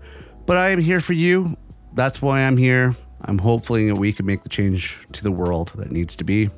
But 0.46 0.58
I 0.58 0.70
am 0.70 0.80
here 0.80 1.02
for 1.02 1.14
you. 1.14 1.58
That's 1.94 2.22
why 2.22 2.42
I'm 2.42 2.58
here. 2.58 2.96
I'm 3.22 3.40
hoping 3.40 3.88
that 3.88 3.96
we 3.96 4.14
can 4.14 4.26
make 4.26 4.44
the 4.44 4.50
change 4.50 5.00
to 5.14 5.24
the 5.24 5.32
world 5.32 5.74
that 5.76 5.92
needs 5.92 6.16
to 6.18 6.24
be. 6.24 6.50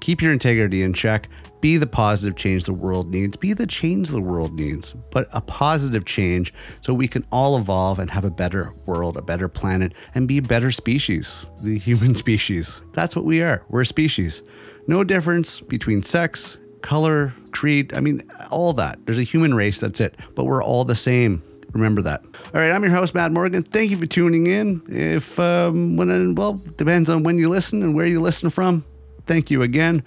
Keep 0.00 0.22
your 0.22 0.32
integrity 0.32 0.82
in 0.82 0.92
check. 0.92 1.28
Be 1.60 1.78
the 1.78 1.86
positive 1.86 2.36
change 2.36 2.64
the 2.64 2.72
world 2.72 3.10
needs. 3.10 3.36
Be 3.36 3.52
the 3.52 3.66
change 3.66 4.08
the 4.08 4.20
world 4.20 4.54
needs, 4.54 4.92
but 5.10 5.28
a 5.32 5.40
positive 5.40 6.04
change 6.04 6.52
so 6.80 6.92
we 6.94 7.08
can 7.08 7.24
all 7.32 7.56
evolve 7.56 7.98
and 7.98 8.10
have 8.10 8.24
a 8.24 8.30
better 8.30 8.72
world, 8.84 9.16
a 9.16 9.22
better 9.22 9.48
planet, 9.48 9.92
and 10.14 10.28
be 10.28 10.38
a 10.38 10.42
better 10.42 10.70
species, 10.70 11.46
the 11.62 11.78
human 11.78 12.14
species. 12.24 12.80
That's 12.92 13.16
what 13.16 13.24
we 13.24 13.42
are. 13.42 13.64
We're 13.68 13.82
a 13.82 13.86
species. 13.86 14.42
No 14.86 15.04
difference 15.04 15.60
between 15.60 16.00
sex, 16.02 16.58
color, 16.82 17.34
creed. 17.50 17.92
I 17.94 18.00
mean, 18.00 18.22
all 18.50 18.72
that. 18.74 18.98
There's 19.04 19.18
a 19.18 19.24
human 19.24 19.54
race, 19.54 19.80
that's 19.80 20.00
it. 20.00 20.14
But 20.34 20.44
we're 20.44 20.62
all 20.62 20.84
the 20.84 20.94
same. 20.94 21.42
Remember 21.72 22.00
that. 22.02 22.22
All 22.24 22.60
right, 22.60 22.70
I'm 22.70 22.82
your 22.82 22.92
host, 22.92 23.14
Matt 23.14 23.32
Morgan. 23.32 23.62
Thank 23.62 23.90
you 23.90 23.98
for 23.98 24.06
tuning 24.06 24.46
in. 24.46 24.82
If, 24.88 25.38
um, 25.38 25.96
when, 25.96 26.34
well, 26.34 26.54
depends 26.76 27.10
on 27.10 27.22
when 27.22 27.38
you 27.38 27.48
listen 27.48 27.82
and 27.82 27.94
where 27.94 28.06
you 28.06 28.20
listen 28.20 28.50
from. 28.50 28.84
Thank 29.26 29.50
you 29.50 29.62
again. 29.62 30.02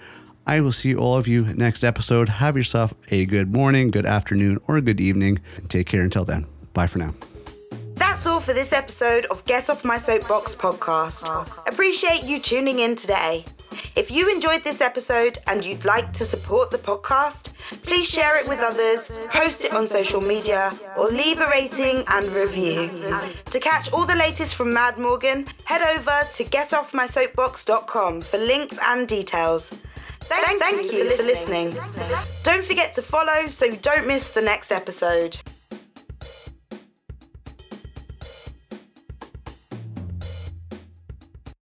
I 0.46 0.60
will 0.62 0.72
see 0.72 0.96
all 0.96 1.16
of 1.16 1.28
you 1.28 1.44
next 1.54 1.84
episode. 1.84 2.28
Have 2.28 2.56
yourself 2.56 2.94
a 3.10 3.24
good 3.26 3.52
morning, 3.52 3.90
good 3.90 4.06
afternoon, 4.06 4.58
or 4.66 4.78
a 4.78 4.80
good 4.80 5.00
evening. 5.00 5.38
Take 5.68 5.86
care 5.86 6.02
until 6.02 6.24
then. 6.24 6.46
Bye 6.72 6.86
for 6.86 6.98
now. 6.98 7.14
That's 7.94 8.26
all 8.26 8.40
for 8.40 8.52
this 8.52 8.72
episode 8.72 9.26
of 9.26 9.44
Get 9.44 9.70
Off 9.70 9.84
My 9.84 9.98
Soapbox 9.98 10.56
podcast. 10.56 11.68
Appreciate 11.68 12.24
you 12.24 12.40
tuning 12.40 12.80
in 12.80 12.96
today. 12.96 13.44
If 13.96 14.10
you 14.10 14.30
enjoyed 14.30 14.64
this 14.64 14.80
episode 14.80 15.38
and 15.46 15.64
you'd 15.64 15.84
like 15.84 16.12
to 16.14 16.24
support 16.24 16.70
the 16.70 16.78
podcast, 16.78 17.52
please 17.82 18.08
share 18.08 18.40
it 18.40 18.48
with 18.48 18.60
others, 18.60 19.08
post 19.28 19.64
it 19.64 19.74
on 19.74 19.86
social 19.86 20.20
media, 20.20 20.72
or 20.96 21.08
leave 21.08 21.40
a 21.40 21.46
rating 21.48 22.04
and 22.08 22.26
review. 22.28 22.88
To 23.46 23.60
catch 23.60 23.92
all 23.92 24.06
the 24.06 24.14
latest 24.16 24.54
from 24.54 24.72
Mad 24.72 24.96
Morgan, 24.98 25.46
head 25.64 25.82
over 25.98 26.20
to 26.34 26.44
getoffmysoapbox.com 26.44 28.20
for 28.20 28.38
links 28.38 28.78
and 28.86 29.08
details. 29.08 29.70
Thank, 30.20 30.46
thank, 30.46 30.60
thank 30.60 30.92
you 30.92 31.04
for 31.16 31.24
listening. 31.24 31.70
for 31.72 31.76
listening. 31.76 32.42
Don't 32.44 32.64
forget 32.64 32.94
to 32.94 33.02
follow 33.02 33.46
so 33.46 33.66
you 33.66 33.76
don't 33.78 34.06
miss 34.06 34.30
the 34.30 34.42
next 34.42 34.70
episode. 34.70 35.36